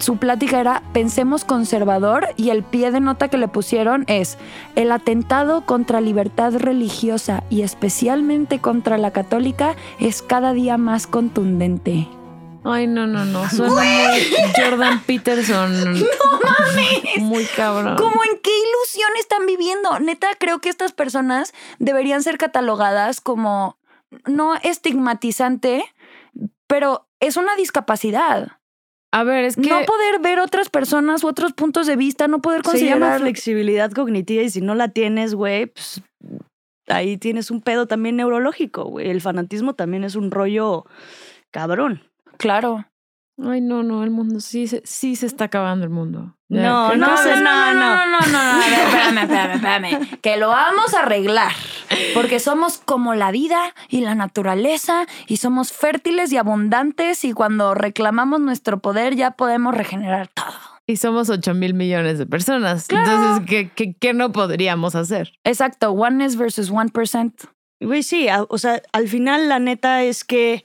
[0.00, 4.38] su plática era pensemos conservador y el pie de nota que le pusieron es
[4.76, 12.08] el atentado contra libertad religiosa y especialmente contra la católica es cada día más contundente.
[12.64, 13.48] Ay, no, no, no.
[13.50, 15.94] Suena muy Jordan Peterson.
[16.00, 16.06] ¡No
[16.42, 17.18] mames!
[17.18, 17.96] Muy cabrón.
[17.96, 19.98] ¿Cómo en qué ilusión están viviendo?
[20.00, 23.78] Neta, creo que estas personas deberían ser catalogadas como
[24.26, 25.84] no estigmatizante,
[26.66, 28.59] pero es una discapacidad.
[29.12, 29.62] A ver, es que.
[29.68, 33.20] No poder ver otras personas u otros puntos de vista, no poder Se llama considerar.
[33.20, 36.02] flexibilidad cognitiva y si no la tienes, güey, pues
[36.86, 39.10] ahí tienes un pedo también neurológico, güey.
[39.10, 40.84] El fanatismo también es un rollo
[41.50, 42.02] cabrón.
[42.36, 42.86] Claro.
[43.42, 46.36] Ay, no, no, el mundo sí, se- sí se está acabando el mundo.
[46.48, 48.06] No, no, no, no, no.
[48.06, 50.18] no, no, espérame, espérame, espérame.
[50.20, 51.52] Que lo vamos a arreglar.
[52.14, 57.74] Porque somos como la vida y la naturaleza y somos fértiles y abundantes y cuando
[57.74, 60.52] reclamamos nuestro poder ya podemos regenerar todo.
[60.86, 62.86] Y somos 8 mil millones de personas.
[62.90, 65.32] Entonces, ¿qué, qué, qué no podríamos hacer?
[65.44, 67.44] Exacto, oneness versus one percent.
[67.80, 70.64] Güey, sí, o sea, al final la neta es que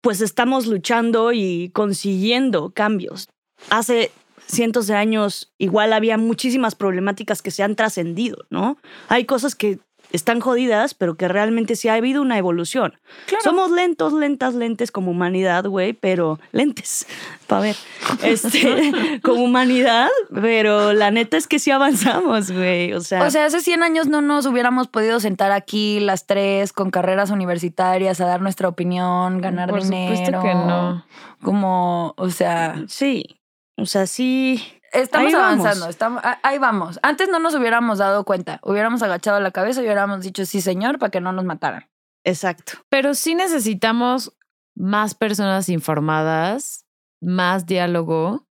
[0.00, 3.28] pues estamos luchando y consiguiendo cambios.
[3.70, 4.10] Hace
[4.46, 8.78] cientos de años igual había muchísimas problemáticas que se han trascendido, ¿no?
[9.08, 9.78] Hay cosas que
[10.12, 12.98] están jodidas, pero que realmente sí ha habido una evolución.
[13.26, 13.44] Claro.
[13.44, 17.06] Somos lentos, lentas, lentes como humanidad, güey, pero lentes,
[17.46, 17.76] para ver,
[18.22, 23.46] este, como humanidad, pero la neta es que sí avanzamos, güey, o sea, O sea,
[23.46, 28.26] hace 100 años no nos hubiéramos podido sentar aquí las tres con carreras universitarias a
[28.26, 30.16] dar nuestra opinión, ganar Por dinero.
[30.16, 31.04] supuesto que no.
[31.42, 33.40] Como, o sea, sí,
[33.76, 34.60] o sea, sí,
[34.92, 35.60] estamos Ahí vamos.
[35.66, 36.98] avanzando, estamos, ahí vamos.
[37.02, 40.98] Antes no nos hubiéramos dado cuenta, hubiéramos agachado la cabeza y hubiéramos dicho sí, señor,
[40.98, 41.88] para que no nos mataran.
[42.24, 42.72] exacto.
[42.88, 44.32] Pero sí necesitamos
[44.76, 46.86] más personas informadas,
[47.20, 48.46] más diálogo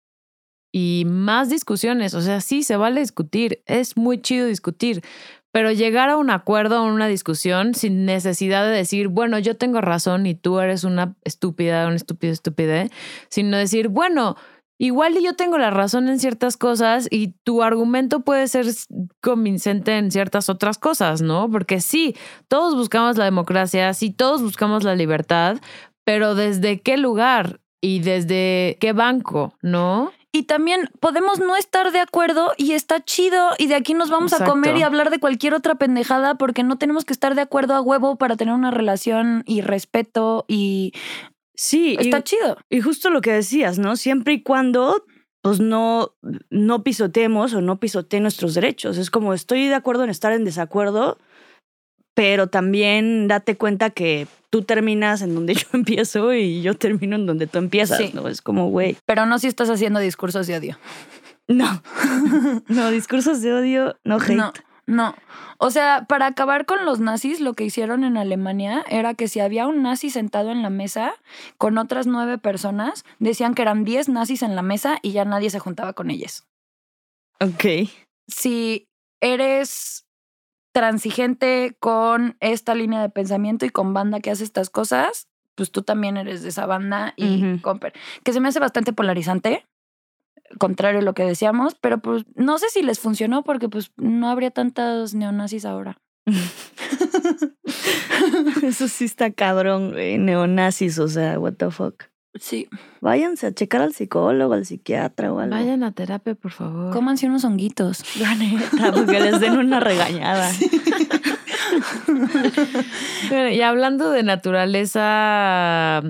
[0.72, 2.14] y más discusiones.
[2.14, 3.62] O sea, sí, se vale discutir.
[3.66, 5.03] Es muy chido discutir.
[5.53, 9.80] Pero llegar a un acuerdo, a una discusión, sin necesidad de decir, bueno, yo tengo
[9.80, 12.89] razón y tú eres una estúpida, un estúpido, estúpida,
[13.30, 14.37] sino decir, bueno,
[14.79, 18.66] igual y yo tengo la razón en ciertas cosas y tu argumento puede ser
[19.20, 21.51] convincente en ciertas otras cosas, ¿no?
[21.51, 22.16] Porque sí,
[22.49, 25.59] todos buscamos la democracia, sí, todos buscamos la libertad,
[26.05, 30.12] pero ¿desde qué lugar y desde qué banco, no?
[30.33, 34.35] Y también podemos no estar de acuerdo y está chido y de aquí nos vamos
[34.35, 37.74] a comer y hablar de cualquier otra pendejada porque no tenemos que estar de acuerdo
[37.74, 40.93] a huevo para tener una relación y respeto y
[41.57, 42.59] Sí, y, está chido.
[42.71, 43.97] y justo lo que decías, ¿no?
[43.97, 45.05] Siempre y cuando
[45.43, 46.13] pues no,
[46.51, 48.99] no pisotemos o no pisotee nuestros derechos.
[48.99, 51.19] Es como estoy de acuerdo en estar en desacuerdo,
[52.15, 57.27] pero también date cuenta que tú terminas en donde yo empiezo y yo termino en
[57.27, 58.11] donde tú empiezas, Sí.
[58.13, 58.27] ¿no?
[58.27, 60.79] Es como, güey, Pero no si estás haciendo discursos de odio.
[61.47, 61.81] no.
[62.69, 64.35] no, discursos de odio, no hate.
[64.35, 64.53] No,
[64.87, 65.14] no.
[65.59, 69.41] O sea, para acabar con los nazis, lo que hicieron en Alemania era que si
[69.41, 71.14] había un nazi sentado en la mesa
[71.59, 75.51] con otras nueve personas, decían que eran diez nazis en la mesa y ya nadie
[75.51, 76.45] se juntaba con ellos.
[77.41, 77.91] Ok.
[78.28, 78.89] Si
[79.20, 80.07] eres
[80.72, 85.26] transigente con esta línea de pensamiento y con banda que hace estas cosas,
[85.57, 87.95] pues tú también eres de esa banda y comper.
[88.22, 89.66] Que se me hace bastante polarizante,
[90.59, 94.28] contrario a lo que decíamos, pero pues no sé si les funcionó porque pues no
[94.28, 95.99] habría tantos neonazis ahora.
[98.62, 100.18] Eso sí está cabrón, güey.
[100.18, 102.05] Neonazis, o sea, what the fuck.
[102.40, 102.68] Sí.
[103.01, 105.55] Váyanse a checar al psicólogo, al psiquiatra o algo.
[105.55, 106.92] Vayan a terapia, por favor.
[106.92, 108.05] Cómanse unos honguitos.
[108.38, 110.51] Neta, porque les den una regañada.
[113.53, 116.03] Y hablando de naturaleza,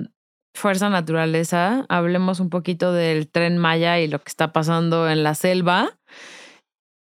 [0.57, 5.35] fuerza naturaleza, hablemos un poquito del tren Maya y lo que está pasando en la
[5.35, 5.97] selva.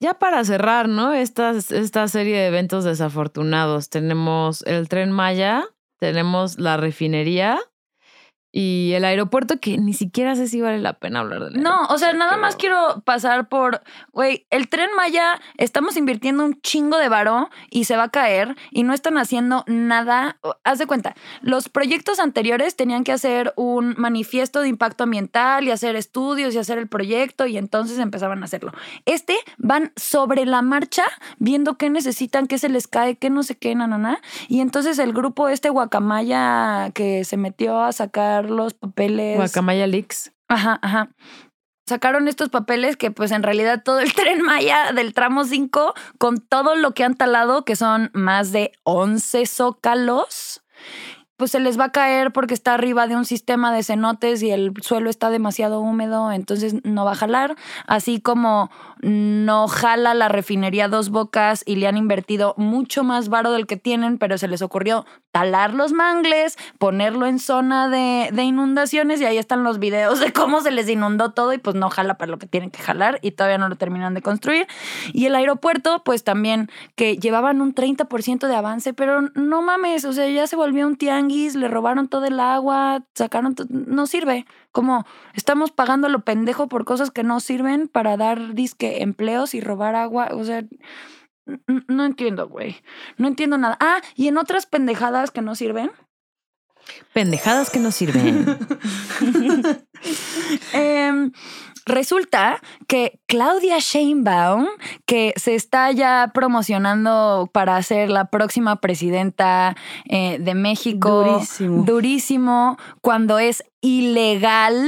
[0.01, 1.13] Ya para cerrar, ¿no?
[1.13, 3.89] Esta, esta serie de eventos desafortunados.
[3.89, 5.65] Tenemos el tren Maya,
[5.99, 7.59] tenemos la refinería
[8.55, 11.97] y el aeropuerto que ni siquiera sé si vale la pena hablar de No, o
[11.97, 13.81] sea, nada más quiero pasar por,
[14.11, 18.55] güey, el tren Maya, estamos invirtiendo un chingo de varo y se va a caer
[18.69, 20.37] y no están haciendo nada.
[20.63, 25.71] Haz de cuenta, los proyectos anteriores tenían que hacer un manifiesto de impacto ambiental y
[25.71, 28.71] hacer estudios y hacer el proyecto y entonces empezaban a hacerlo.
[29.05, 31.05] Este van sobre la marcha
[31.39, 34.21] viendo qué necesitan, qué se les cae, qué no sé qué, nanana.
[34.47, 39.37] Y entonces el grupo este Guacamaya que se metió a sacar los papeles.
[39.37, 40.31] Guacamaya Leaks.
[40.47, 41.09] Ajá, ajá.
[41.87, 46.39] Sacaron estos papeles que pues en realidad todo el tren Maya del tramo 5 con
[46.39, 50.63] todo lo que han talado, que son más de 11 zócalos,
[51.37, 54.51] pues se les va a caer porque está arriba de un sistema de cenotes y
[54.51, 57.55] el suelo está demasiado húmedo, entonces no va a jalar,
[57.87, 58.69] así como
[59.01, 63.77] no jala la refinería Dos Bocas y le han invertido mucho más varo del que
[63.77, 69.25] tienen, pero se les ocurrió talar los mangles, ponerlo en zona de, de, inundaciones y
[69.25, 72.31] ahí están los videos de cómo se les inundó todo y pues no jala para
[72.31, 74.67] lo que tienen que jalar y todavía no lo terminan de construir.
[75.11, 80.13] Y el aeropuerto, pues también que llevaban un 30% de avance, pero no mames, o
[80.13, 84.45] sea, ya se volvió un tianguis, le robaron todo el agua, sacaron, no sirve.
[84.71, 85.03] Como
[85.33, 89.95] estamos pagando lo pendejo por cosas que no sirven para dar disque empleos y robar
[89.95, 90.63] agua, o sea...
[91.87, 92.77] No entiendo, güey.
[93.17, 93.77] No entiendo nada.
[93.79, 95.91] Ah, y en otras pendejadas que no sirven.
[97.13, 98.57] Pendejadas que no sirven.
[100.73, 101.31] eh,
[101.85, 104.67] resulta que Claudia Sheinbaum,
[105.05, 109.75] que se está ya promocionando para ser la próxima presidenta
[110.05, 111.83] eh, de México, durísimo.
[111.83, 114.85] durísimo, cuando es ilegal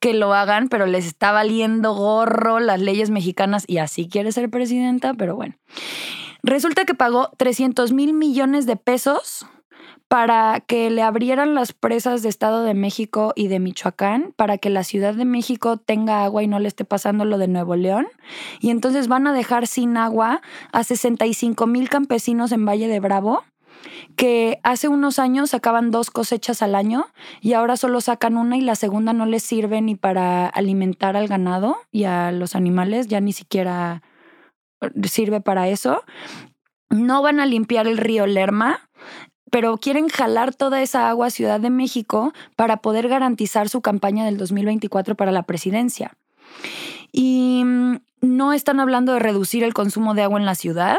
[0.00, 4.50] que lo hagan, pero les está valiendo gorro las leyes mexicanas y así quiere ser
[4.50, 5.54] presidenta, pero bueno.
[6.42, 9.46] Resulta que pagó 300 mil millones de pesos
[10.08, 14.68] para que le abrieran las presas de Estado de México y de Michoacán, para que
[14.68, 18.08] la Ciudad de México tenga agua y no le esté pasando lo de Nuevo León.
[18.58, 20.40] Y entonces van a dejar sin agua
[20.72, 23.44] a 65 mil campesinos en Valle de Bravo
[24.16, 27.06] que hace unos años sacaban dos cosechas al año
[27.40, 31.28] y ahora solo sacan una y la segunda no les sirve ni para alimentar al
[31.28, 34.02] ganado y a los animales, ya ni siquiera
[35.04, 36.02] sirve para eso.
[36.88, 38.88] No van a limpiar el río Lerma,
[39.50, 44.24] pero quieren jalar toda esa agua a Ciudad de México para poder garantizar su campaña
[44.24, 46.16] del 2024 para la presidencia.
[47.12, 50.98] Y mm, no están hablando de reducir el consumo de agua en la ciudad,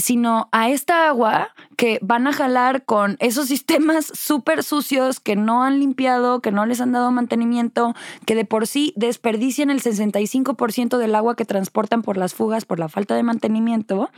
[0.00, 5.64] sino a esta agua que van a jalar con esos sistemas súper sucios que no
[5.64, 7.94] han limpiado, que no les han dado mantenimiento,
[8.24, 12.78] que de por sí desperdician el 65% del agua que transportan por las fugas por
[12.78, 14.10] la falta de mantenimiento,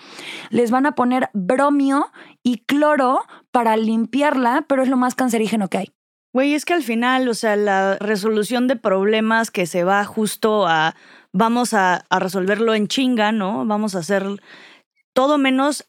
[0.51, 2.13] les van a poner bromio
[2.43, 3.21] y cloro
[3.51, 5.93] para limpiarla, pero es lo más cancerígeno que hay.
[6.33, 10.67] Güey, es que al final, o sea, la resolución de problemas que se va justo
[10.67, 10.95] a
[11.33, 13.65] vamos a, a resolverlo en chinga, ¿no?
[13.67, 14.25] Vamos a hacer
[15.13, 15.87] todo menos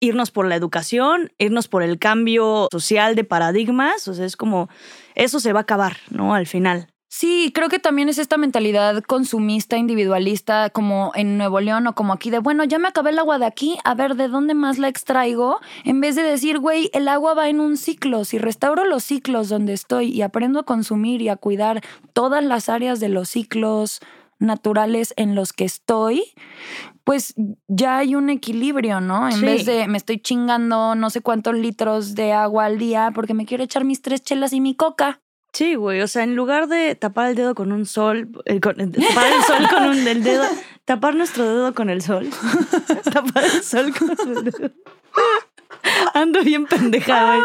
[0.00, 4.68] irnos por la educación, irnos por el cambio social de paradigmas, o sea, es como,
[5.14, 6.34] eso se va a acabar, ¿no?
[6.34, 6.88] Al final.
[7.16, 12.12] Sí, creo que también es esta mentalidad consumista, individualista, como en Nuevo León o como
[12.12, 14.78] aquí, de bueno, ya me acabé el agua de aquí, a ver de dónde más
[14.78, 18.84] la extraigo, en vez de decir, güey, el agua va en un ciclo, si restauro
[18.84, 21.82] los ciclos donde estoy y aprendo a consumir y a cuidar
[22.14, 24.00] todas las áreas de los ciclos
[24.40, 26.34] naturales en los que estoy,
[27.04, 27.34] pues
[27.68, 29.28] ya hay un equilibrio, ¿no?
[29.28, 33.34] En vez de me estoy chingando no sé cuántos litros de agua al día porque
[33.34, 35.20] me quiero echar mis tres chelas y mi coca.
[35.52, 38.80] Sí, güey, o sea, en lugar de tapar el dedo con un sol, eh, con,
[38.80, 40.44] eh, tapar el sol con un el dedo,
[40.84, 42.28] tapar nuestro dedo con el sol,
[43.12, 44.70] tapar el sol con el dedo.
[46.14, 47.44] Ando bien pendejada.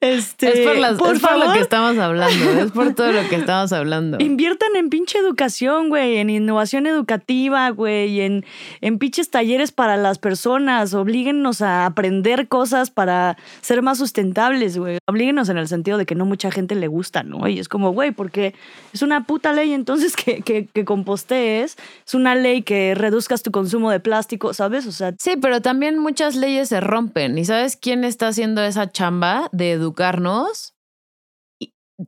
[0.00, 2.50] Este, es por, las, por, es por lo que estamos hablando.
[2.50, 4.18] Es por todo lo que estamos hablando.
[4.20, 6.16] Inviertan en pinche educación, güey.
[6.16, 8.20] En innovación educativa, güey.
[8.20, 8.44] En,
[8.80, 10.94] en pinches talleres para las personas.
[10.94, 14.98] Oblíguenos a aprender cosas para ser más sustentables, güey.
[15.06, 17.48] Oblíguenos en el sentido de que no mucha gente le gusta, ¿no?
[17.48, 18.54] Y es como, güey, porque
[18.92, 21.76] es una puta ley entonces que, que, que compostees.
[22.06, 24.86] Es una ley que reduzcas tu consumo de plástico, ¿sabes?
[24.86, 25.14] O sea.
[25.18, 27.38] Sí, pero también muchas leyes se rompen.
[27.38, 30.74] ¿Y sabes quién está haciendo esa chamba de educarnos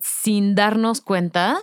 [0.00, 1.62] sin darnos cuenta,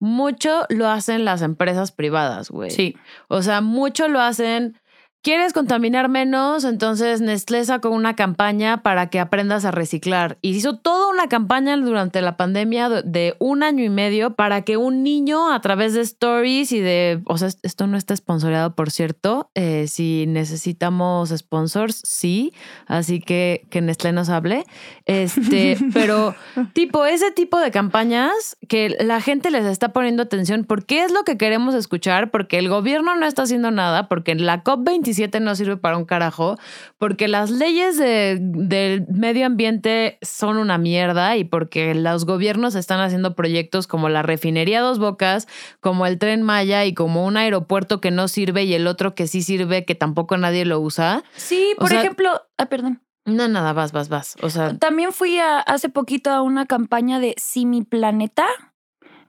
[0.00, 2.70] mucho lo hacen las empresas privadas, güey.
[2.70, 2.96] Sí.
[3.28, 4.78] O sea, mucho lo hacen
[5.20, 6.62] ¿Quieres contaminar menos?
[6.62, 10.38] Entonces Nestlé sacó una campaña para que aprendas a reciclar.
[10.42, 14.76] Y hizo toda una campaña durante la pandemia de un año y medio para que
[14.76, 17.20] un niño a través de stories y de...
[17.26, 19.50] O sea, esto no está sponsoreado, por cierto.
[19.56, 22.52] Eh, si necesitamos sponsors, sí.
[22.86, 24.64] Así que que Nestlé nos hable.
[25.04, 26.36] Este, pero
[26.74, 31.24] tipo, ese tipo de campañas que la gente les está poniendo atención porque es lo
[31.24, 35.07] que queremos escuchar, porque el gobierno no está haciendo nada, porque la COP20
[35.40, 36.56] no sirve para un carajo,
[36.98, 43.34] porque las leyes del medio ambiente son una mierda y porque los gobiernos están haciendo
[43.34, 45.48] proyectos como la refinería Dos Bocas,
[45.80, 49.26] como el tren Maya y como un aeropuerto que no sirve y el otro que
[49.26, 51.22] sí sirve, que tampoco nadie lo usa.
[51.36, 53.02] Sí, por ejemplo, ah, perdón.
[53.24, 54.36] No, nada, vas, vas, vas.
[54.40, 58.46] O sea, también fui hace poquito a una campaña de Simi Planeta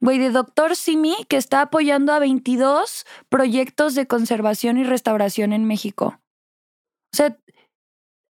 [0.01, 5.65] güey, de Doctor Simi, que está apoyando a 22 proyectos de conservación y restauración en
[5.65, 6.19] México.
[7.13, 7.37] O sea,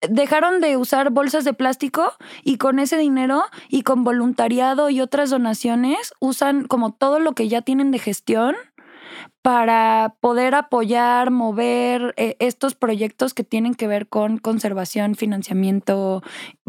[0.02, 2.14] dejaron de usar bolsas de plástico
[2.44, 7.48] y con ese dinero y con voluntariado y otras donaciones usan como todo lo que
[7.48, 8.56] ya tienen de gestión
[9.42, 16.24] para poder apoyar, mover eh, estos proyectos que tienen que ver con conservación, financiamiento,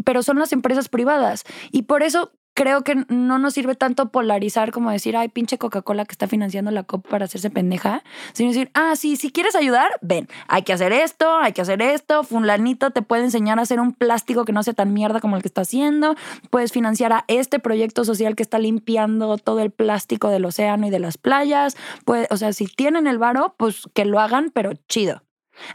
[0.05, 1.43] pero son las empresas privadas.
[1.71, 6.05] Y por eso creo que no nos sirve tanto polarizar como decir, ay, pinche Coca-Cola
[6.05, 8.03] que está financiando la COP para hacerse pendeja,
[8.33, 11.83] sino decir, ah, sí, si quieres ayudar, ven, hay que hacer esto, hay que hacer
[11.83, 15.35] esto, fulanito te puede enseñar a hacer un plástico que no sea tan mierda como
[15.35, 16.15] el que está haciendo,
[16.49, 20.89] puedes financiar a este proyecto social que está limpiando todo el plástico del océano y
[20.89, 24.71] de las playas, pues, o sea, si tienen el varo, pues que lo hagan, pero
[24.89, 25.21] chido.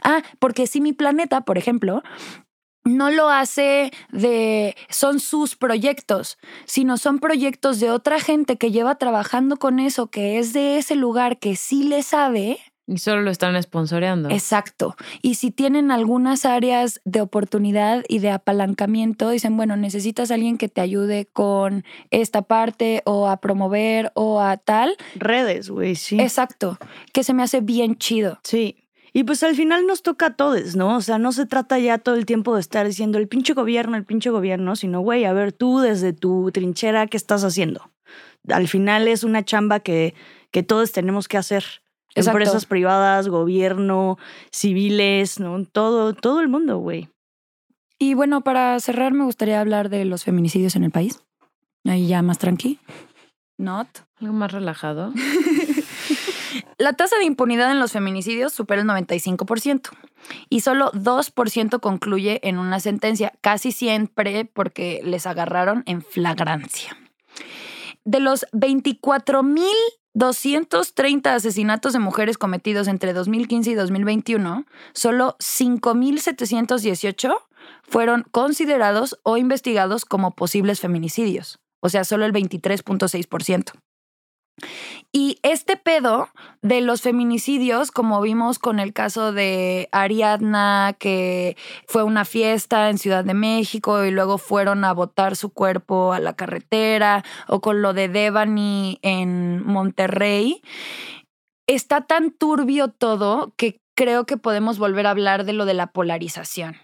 [0.02, 2.02] Ah, porque si mi planeta, por ejemplo,
[2.84, 8.96] no lo hace de son sus proyectos, sino son proyectos de otra gente que lleva
[8.96, 12.58] trabajando con eso, que es de ese lugar, que sí le sabe.
[12.86, 14.28] Y solo lo están sponsoreando.
[14.30, 14.96] Exacto.
[15.22, 20.58] Y si tienen algunas áreas de oportunidad y de apalancamiento, dicen, bueno, necesitas a alguien
[20.58, 24.96] que te ayude con esta parte o a promover o a tal.
[25.14, 26.20] Redes, güey, sí.
[26.20, 26.76] Exacto.
[27.12, 28.40] Que se me hace bien chido.
[28.42, 28.81] Sí.
[29.12, 30.96] Y pues al final nos toca a todos, ¿no?
[30.96, 33.96] O sea, no se trata ya todo el tiempo de estar diciendo el pinche gobierno,
[33.96, 37.90] el pinche gobierno, sino, güey, a ver tú desde tu trinchera, ¿qué estás haciendo?
[38.48, 40.14] Al final es una chamba que,
[40.50, 41.64] que todos tenemos que hacer.
[42.14, 44.18] Empresas privadas, gobierno,
[44.50, 45.64] civiles, ¿no?
[45.64, 47.08] Todo, todo el mundo, güey.
[47.98, 51.22] Y bueno, para cerrar, me gustaría hablar de los feminicidios en el país.
[51.84, 52.78] Ahí ya más tranqui.
[53.58, 53.88] Not.
[54.20, 55.12] Algo más relajado.
[56.82, 59.90] La tasa de impunidad en los feminicidios supera el 95%
[60.48, 66.96] y solo 2% concluye en una sentencia, casi siempre porque les agarraron en flagrancia.
[68.04, 77.32] De los 24.230 asesinatos de mujeres cometidos entre 2015 y 2021, solo 5.718
[77.84, 83.70] fueron considerados o investigados como posibles feminicidios, o sea, solo el 23.6%.
[85.12, 86.28] Y este pedo
[86.62, 92.98] de los feminicidios, como vimos con el caso de Ariadna, que fue una fiesta en
[92.98, 97.82] Ciudad de México y luego fueron a botar su cuerpo a la carretera, o con
[97.82, 100.62] lo de Devani en Monterrey,
[101.66, 105.88] está tan turbio todo que creo que podemos volver a hablar de lo de la
[105.88, 106.76] polarización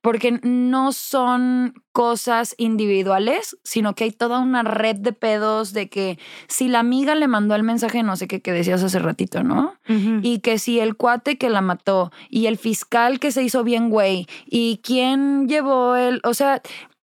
[0.00, 6.18] porque no son cosas individuales, sino que hay toda una red de pedos de que
[6.46, 9.74] si la amiga le mandó el mensaje, no sé qué que decías hace ratito, ¿no?
[10.22, 13.90] Y que si el cuate que la mató y el fiscal que se hizo bien
[13.90, 16.62] güey y quién llevó el, o sea,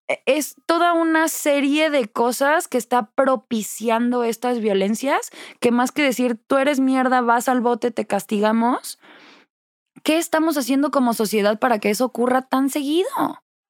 [0.09, 5.31] e, es toda una serie de cosas que está propiciando estas violencias,
[5.61, 8.99] que más que decir tú eres mierda, vas al bote, te castigamos,
[10.03, 13.09] ¿Qué estamos haciendo como sociedad para que eso ocurra tan seguido?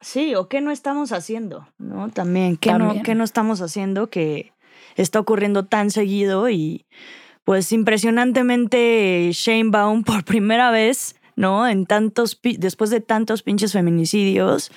[0.00, 2.10] Sí, o qué no estamos haciendo, ¿no?
[2.10, 4.52] También, ¿qué, No, no estamos haciendo que
[4.96, 6.48] está ocurriendo tan seguido?
[6.48, 6.86] Y
[7.44, 11.68] pues impresionantemente Shane Baum por primera vez, ¿no?
[11.68, 14.72] En tantos, después de tantos pinches feminicidios,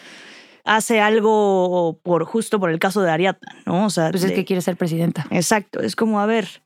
[0.63, 3.85] hace algo por justo por el caso de Ariadna, ¿no?
[3.85, 5.25] O sea, pues es que quiere ser presidenta.
[5.31, 6.64] Exacto, es como, a ver,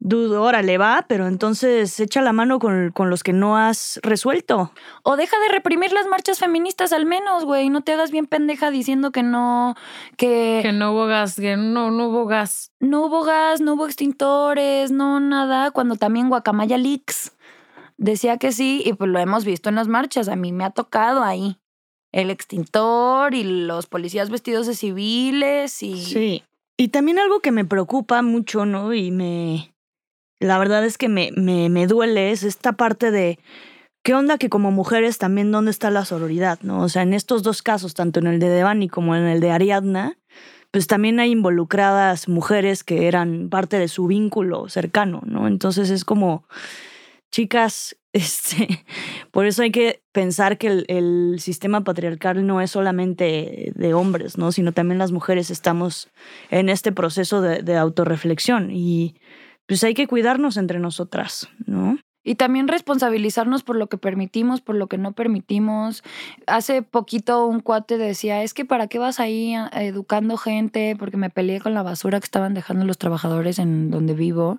[0.00, 4.72] dudo, órale, va, pero entonces echa la mano con, con, los que no has resuelto.
[5.02, 7.68] O deja de reprimir las marchas feministas al menos, güey.
[7.68, 9.76] No te hagas bien pendeja diciendo que no,
[10.16, 10.60] que...
[10.62, 12.72] Que no hubo gas, que no, no hubo gas.
[12.80, 15.70] No hubo gas, no hubo extintores, no nada.
[15.70, 17.36] Cuando también Guacamaya Leaks
[17.98, 20.28] decía que sí y pues lo hemos visto en las marchas.
[20.28, 21.58] A mí me ha tocado ahí.
[22.10, 26.02] El extintor y los policías vestidos de civiles y...
[26.02, 26.42] Sí.
[26.76, 28.94] Y también algo que me preocupa mucho, ¿no?
[28.94, 29.69] Y me,
[30.40, 33.38] la verdad es que me, me, me duele es esta parte de
[34.02, 36.82] ¿qué onda que como mujeres también dónde está la sororidad, no?
[36.82, 39.50] O sea, en estos dos casos, tanto en el de Devani como en el de
[39.50, 40.18] Ariadna,
[40.70, 45.48] pues también hay involucradas mujeres que eran parte de su vínculo cercano, ¿no?
[45.48, 46.44] Entonces es como,
[47.30, 48.84] chicas, este,
[49.30, 54.52] por eso hay que pensar que el, sistema patriarcal no es solamente de hombres, ¿no?
[54.52, 56.08] Sino también las mujeres estamos
[56.50, 59.14] en este proceso de, de autorreflexión y
[59.70, 61.96] pues hay que cuidarnos entre nosotras, ¿no?
[62.24, 66.02] Y también responsabilizarnos por lo que permitimos, por lo que no permitimos.
[66.48, 71.30] Hace poquito un cuate decía, es que para qué vas ahí educando gente, porque me
[71.30, 74.58] peleé con la basura que estaban dejando los trabajadores en donde vivo.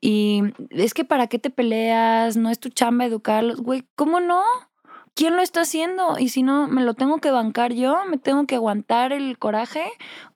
[0.00, 3.60] Y es que para qué te peleas, no es tu chamba educarlos.
[3.60, 4.42] Güey, ¿cómo no?
[5.14, 6.18] ¿Quién lo está haciendo?
[6.18, 7.96] Y si no, ¿me lo tengo que bancar yo?
[8.08, 9.84] ¿Me tengo que aguantar el coraje?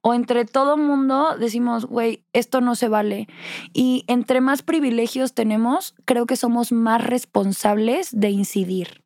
[0.00, 3.28] O entre todo mundo decimos, güey, esto no se vale.
[3.72, 9.04] Y entre más privilegios tenemos, creo que somos más responsables de incidir.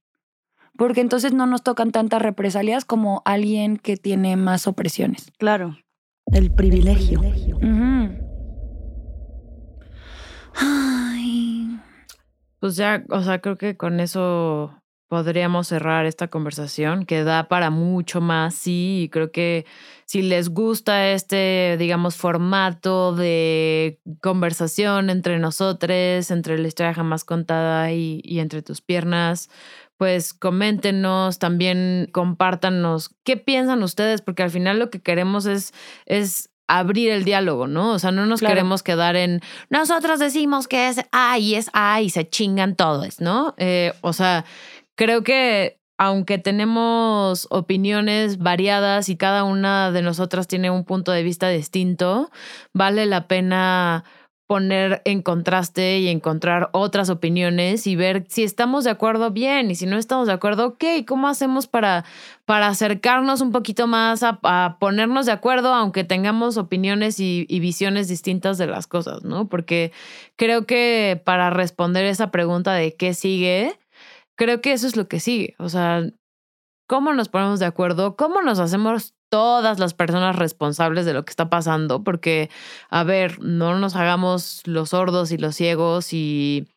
[0.76, 5.30] Porque entonces no nos tocan tantas represalias como alguien que tiene más opresiones.
[5.38, 5.76] Claro,
[6.32, 7.20] el privilegio.
[10.54, 11.78] Ay.
[12.60, 14.79] Pues ya, o sea, creo que con eso
[15.10, 19.66] podríamos cerrar esta conversación que da para mucho más, sí, y creo que
[20.06, 27.90] si les gusta este, digamos, formato de conversación entre nosotros, entre la historia jamás contada
[27.90, 29.50] y, y entre tus piernas,
[29.96, 35.74] pues coméntenos, también compártanos qué piensan ustedes, porque al final lo que queremos es,
[36.06, 37.92] es abrir el diálogo, ¿no?
[37.92, 39.40] O sea, no nos queremos quedar en
[39.70, 43.54] nosotros decimos que es A y es A y se chingan todos, ¿no?
[43.58, 44.44] Eh, o sea,
[45.00, 51.22] creo que aunque tenemos opiniones variadas y cada una de nosotras tiene un punto de
[51.22, 52.30] vista distinto,
[52.74, 54.04] vale la pena
[54.46, 59.74] poner en contraste y encontrar otras opiniones y ver si estamos de acuerdo bien y
[59.74, 62.04] si no estamos de acuerdo, ok, ¿cómo hacemos para,
[62.44, 68.06] para acercarnos un poquito más a, ponernos de acuerdo aunque tengamos opiniones y, y, visiones
[68.06, 69.48] distintas de las cosas, ¿no?
[69.48, 69.92] Porque
[70.36, 73.78] creo que para responder esa pregunta de qué sigue,
[74.40, 75.54] creo que eso es lo que sigue.
[75.58, 76.02] O sea,
[76.88, 78.16] ¿cómo nos ponemos de acuerdo?
[78.16, 82.02] ¿Cómo nos hacemos todas las personas responsables de lo que está pasando?
[82.02, 82.48] Porque,
[82.88, 86.68] a ver, no nos hagamos los sordos y los ciegos y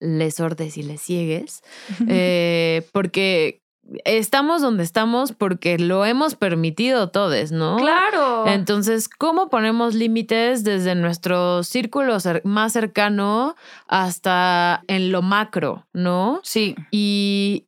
[0.00, 1.62] les sordes y les ciegues,
[2.08, 3.62] eh, porque
[4.04, 7.76] estamos donde estamos porque lo hemos permitido todos, ¿no?
[7.76, 8.46] Claro.
[8.46, 13.56] Entonces, ¿cómo ponemos límites desde nuestro círculo más cercano
[13.86, 16.40] hasta en lo macro, ¿no?
[16.42, 16.74] Sí.
[16.90, 17.66] Y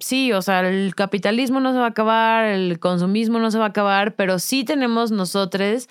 [0.00, 3.66] sí, o sea, el capitalismo no se va a acabar, el consumismo no se va
[3.66, 5.88] a acabar, pero sí tenemos nosotros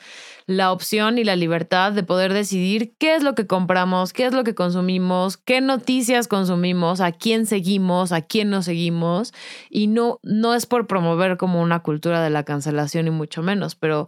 [0.47, 4.33] la opción y la libertad de poder decidir qué es lo que compramos, qué es
[4.33, 9.33] lo que consumimos, qué noticias consumimos, a quién seguimos, a quién no seguimos.
[9.69, 13.75] Y no, no es por promover como una cultura de la cancelación y mucho menos,
[13.75, 14.07] pero,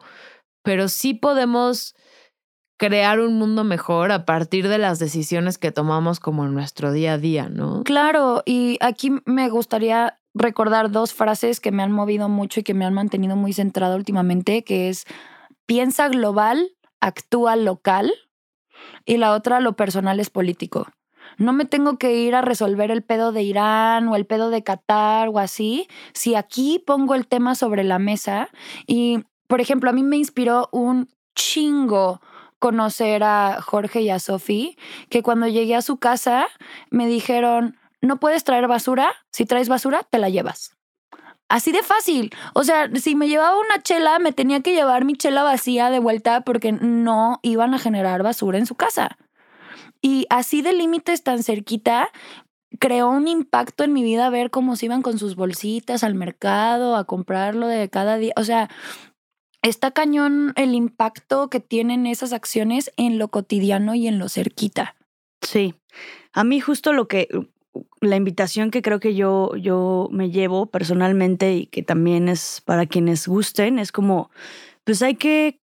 [0.63, 1.93] pero sí podemos
[2.77, 7.13] crear un mundo mejor a partir de las decisiones que tomamos como en nuestro día
[7.13, 7.83] a día, ¿no?
[7.83, 12.73] Claro, y aquí me gustaría recordar dos frases que me han movido mucho y que
[12.73, 15.05] me han mantenido muy centrada últimamente, que es
[15.69, 18.11] piensa global, actúa local
[19.05, 20.87] y la otra lo personal es político.
[21.37, 24.63] No me tengo que ir a resolver el pedo de Irán o el pedo de
[24.63, 28.49] Qatar o así, si aquí pongo el tema sobre la mesa
[28.87, 32.19] y, por ejemplo, a mí me inspiró un chingo
[32.57, 34.71] conocer a Jorge y a Sofía,
[35.11, 36.47] que cuando llegué a su casa
[36.89, 40.78] me dijeron, no puedes traer basura, si traes basura, te la llevas.
[41.49, 42.31] Así de fácil.
[42.53, 45.99] O sea, si me llevaba una chela, me tenía que llevar mi chela vacía de
[45.99, 49.17] vuelta porque no iban a generar basura en su casa.
[50.01, 52.11] Y así de límites tan cerquita,
[52.79, 56.95] creó un impacto en mi vida ver cómo se iban con sus bolsitas al mercado
[56.95, 58.33] a comprarlo de cada día.
[58.37, 58.69] O sea,
[59.63, 64.95] está cañón el impacto que tienen esas acciones en lo cotidiano y en lo cerquita.
[65.41, 65.73] Sí.
[66.31, 67.27] A mí justo lo que
[68.01, 72.85] la invitación que creo que yo, yo me llevo personalmente y que también es para
[72.85, 74.31] quienes gusten, es como,
[74.83, 75.59] pues hay que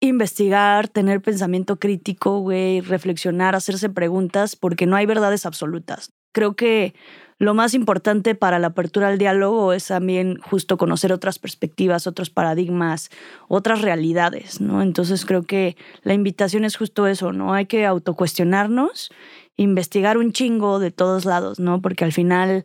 [0.00, 6.10] investigar, tener pensamiento crítico, güey, reflexionar, hacerse preguntas, porque no hay verdades absolutas.
[6.32, 6.94] Creo que
[7.38, 12.30] lo más importante para la apertura al diálogo es también justo conocer otras perspectivas, otros
[12.30, 13.10] paradigmas,
[13.48, 14.80] otras realidades, ¿no?
[14.82, 17.52] Entonces creo que la invitación es justo eso, ¿no?
[17.52, 19.10] Hay que autocuestionarnos
[19.56, 21.80] investigar un chingo de todos lados, ¿no?
[21.80, 22.64] Porque al final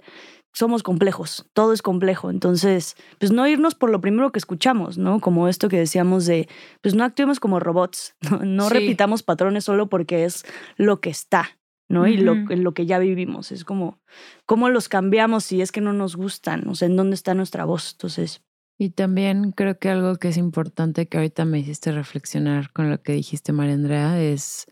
[0.53, 2.29] somos complejos, todo es complejo.
[2.29, 5.19] Entonces, pues no irnos por lo primero que escuchamos, ¿no?
[5.19, 6.47] Como esto que decíamos de,
[6.81, 10.43] pues no actuemos como robots, no, repitamos patrones solo porque es
[10.75, 11.57] lo que está,
[11.87, 12.07] ¿no?
[12.07, 13.51] Y lo, lo que ya vivimos.
[13.51, 13.99] Es como,
[14.45, 16.67] ¿cómo los cambiamos si es que no nos gustan?
[16.67, 17.93] O sea, ¿en dónde está nuestra voz?
[17.93, 18.41] Entonces...
[18.77, 22.99] Y también creo que algo que es importante que ahorita me hiciste reflexionar con lo
[23.03, 24.65] que dijiste, María Andrea, es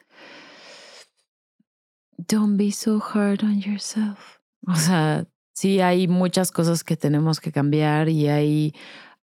[2.28, 4.40] don't be so hard on yourself.
[4.68, 8.74] O sea, sí hay muchas cosas que tenemos que cambiar y hay,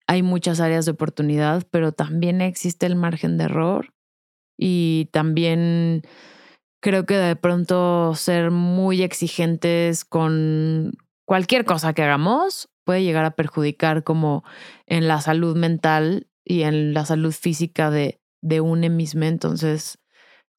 [0.08, 3.94] hay muchas áreas de oportunidad, pero también existe el margen de error
[4.58, 6.04] y también
[6.82, 10.94] creo que de pronto ser muy exigentes con
[11.26, 14.44] cualquier cosa que hagamos puede llegar a perjudicar como
[14.86, 18.84] en la salud mental y en la salud física de, de un.
[18.84, 19.98] Entonces,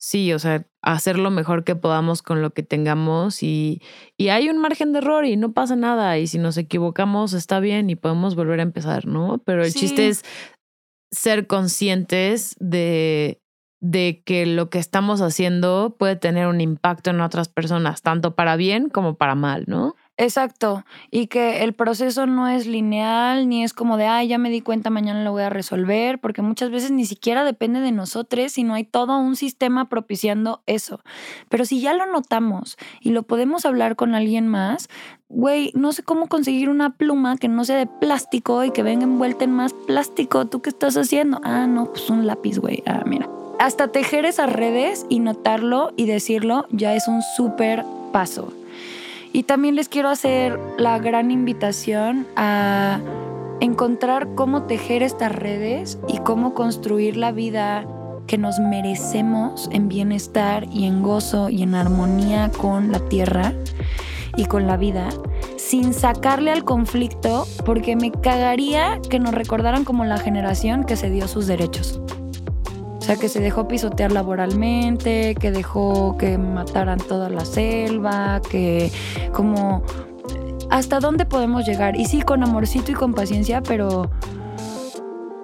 [0.04, 3.80] sí, o sea, hacer lo mejor que podamos con lo que tengamos y,
[4.18, 6.18] y, hay un margen de error y no pasa nada.
[6.18, 9.38] Y si nos equivocamos, está bien y podemos volver a empezar, ¿no?
[9.46, 10.22] Pero el chiste es
[11.10, 13.40] ser conscientes de,
[13.80, 18.56] de que lo que estamos haciendo puede tener un impacto en otras personas, tanto para
[18.56, 19.96] bien como para mal, ¿no?
[20.16, 24.48] Exacto, y que el proceso no es lineal, ni es como de, ay, ya me
[24.48, 28.52] di cuenta, mañana lo voy a resolver, porque muchas veces ni siquiera depende de nosotros,
[28.52, 31.00] sino hay todo un sistema propiciando eso.
[31.48, 34.88] Pero si ya lo notamos y lo podemos hablar con alguien más,
[35.28, 39.02] güey, no sé cómo conseguir una pluma que no sea de plástico y que venga
[39.02, 40.46] envuelta en más plástico.
[40.46, 41.40] ¿Tú qué estás haciendo?
[41.42, 42.84] Ah, no, pues un lápiz, güey.
[42.86, 43.28] Ah, mira.
[43.58, 48.52] Hasta tejer esas redes y notarlo y decirlo ya es un súper paso.
[49.34, 53.00] Y también les quiero hacer la gran invitación a
[53.58, 57.84] encontrar cómo tejer estas redes y cómo construir la vida
[58.28, 63.52] que nos merecemos en bienestar y en gozo y en armonía con la tierra
[64.36, 65.08] y con la vida,
[65.56, 71.10] sin sacarle al conflicto, porque me cagaría que nos recordaran como la generación que se
[71.10, 72.00] dio sus derechos.
[73.04, 78.90] O sea, que se dejó pisotear laboralmente, que dejó que mataran toda la selva, que
[79.34, 79.82] como...
[80.70, 81.96] ¿Hasta dónde podemos llegar?
[81.96, 84.10] Y sí, con amorcito y con paciencia, pero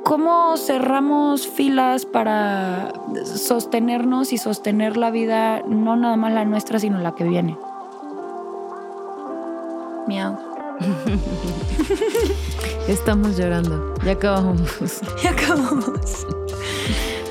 [0.05, 2.95] ¿cómo cerramos filas para
[3.27, 7.59] sostenernos y sostener la vida, no nada más la nuestra, sino la que viene?
[10.09, 10.39] Miau.
[12.89, 13.93] Estamos llorando.
[14.03, 15.03] Ya acabamos.
[15.23, 16.27] Ya acabamos.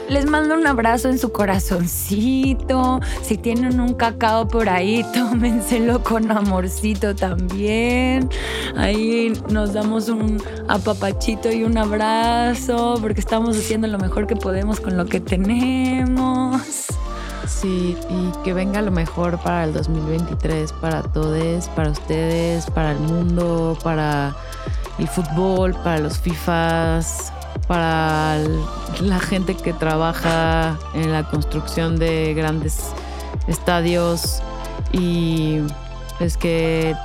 [0.09, 2.99] Les mando un abrazo en su corazoncito.
[3.21, 8.27] Si tienen un cacao por ahí, tómenselo con amorcito también.
[8.75, 14.79] Ahí nos damos un apapachito y un abrazo porque estamos haciendo lo mejor que podemos
[14.79, 16.59] con lo que tenemos.
[17.47, 22.99] Sí, y que venga lo mejor para el 2023, para todos, para ustedes, para el
[22.99, 24.35] mundo, para
[24.97, 27.31] el fútbol, para los FIFAs,
[27.69, 28.39] para
[28.99, 32.93] la gente que trabaja en la construcción de grandes
[33.47, 34.41] estadios
[34.91, 35.59] y
[36.17, 36.95] pues que,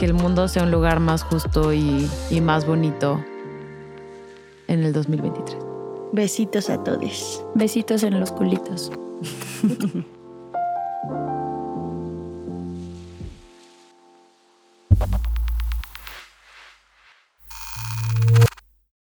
[0.00, 3.24] que el mundo sea un lugar más justo y, y más bonito
[4.66, 5.56] en el 2023.
[6.10, 7.44] Besitos a todos.
[7.54, 8.90] Besitos en los culitos.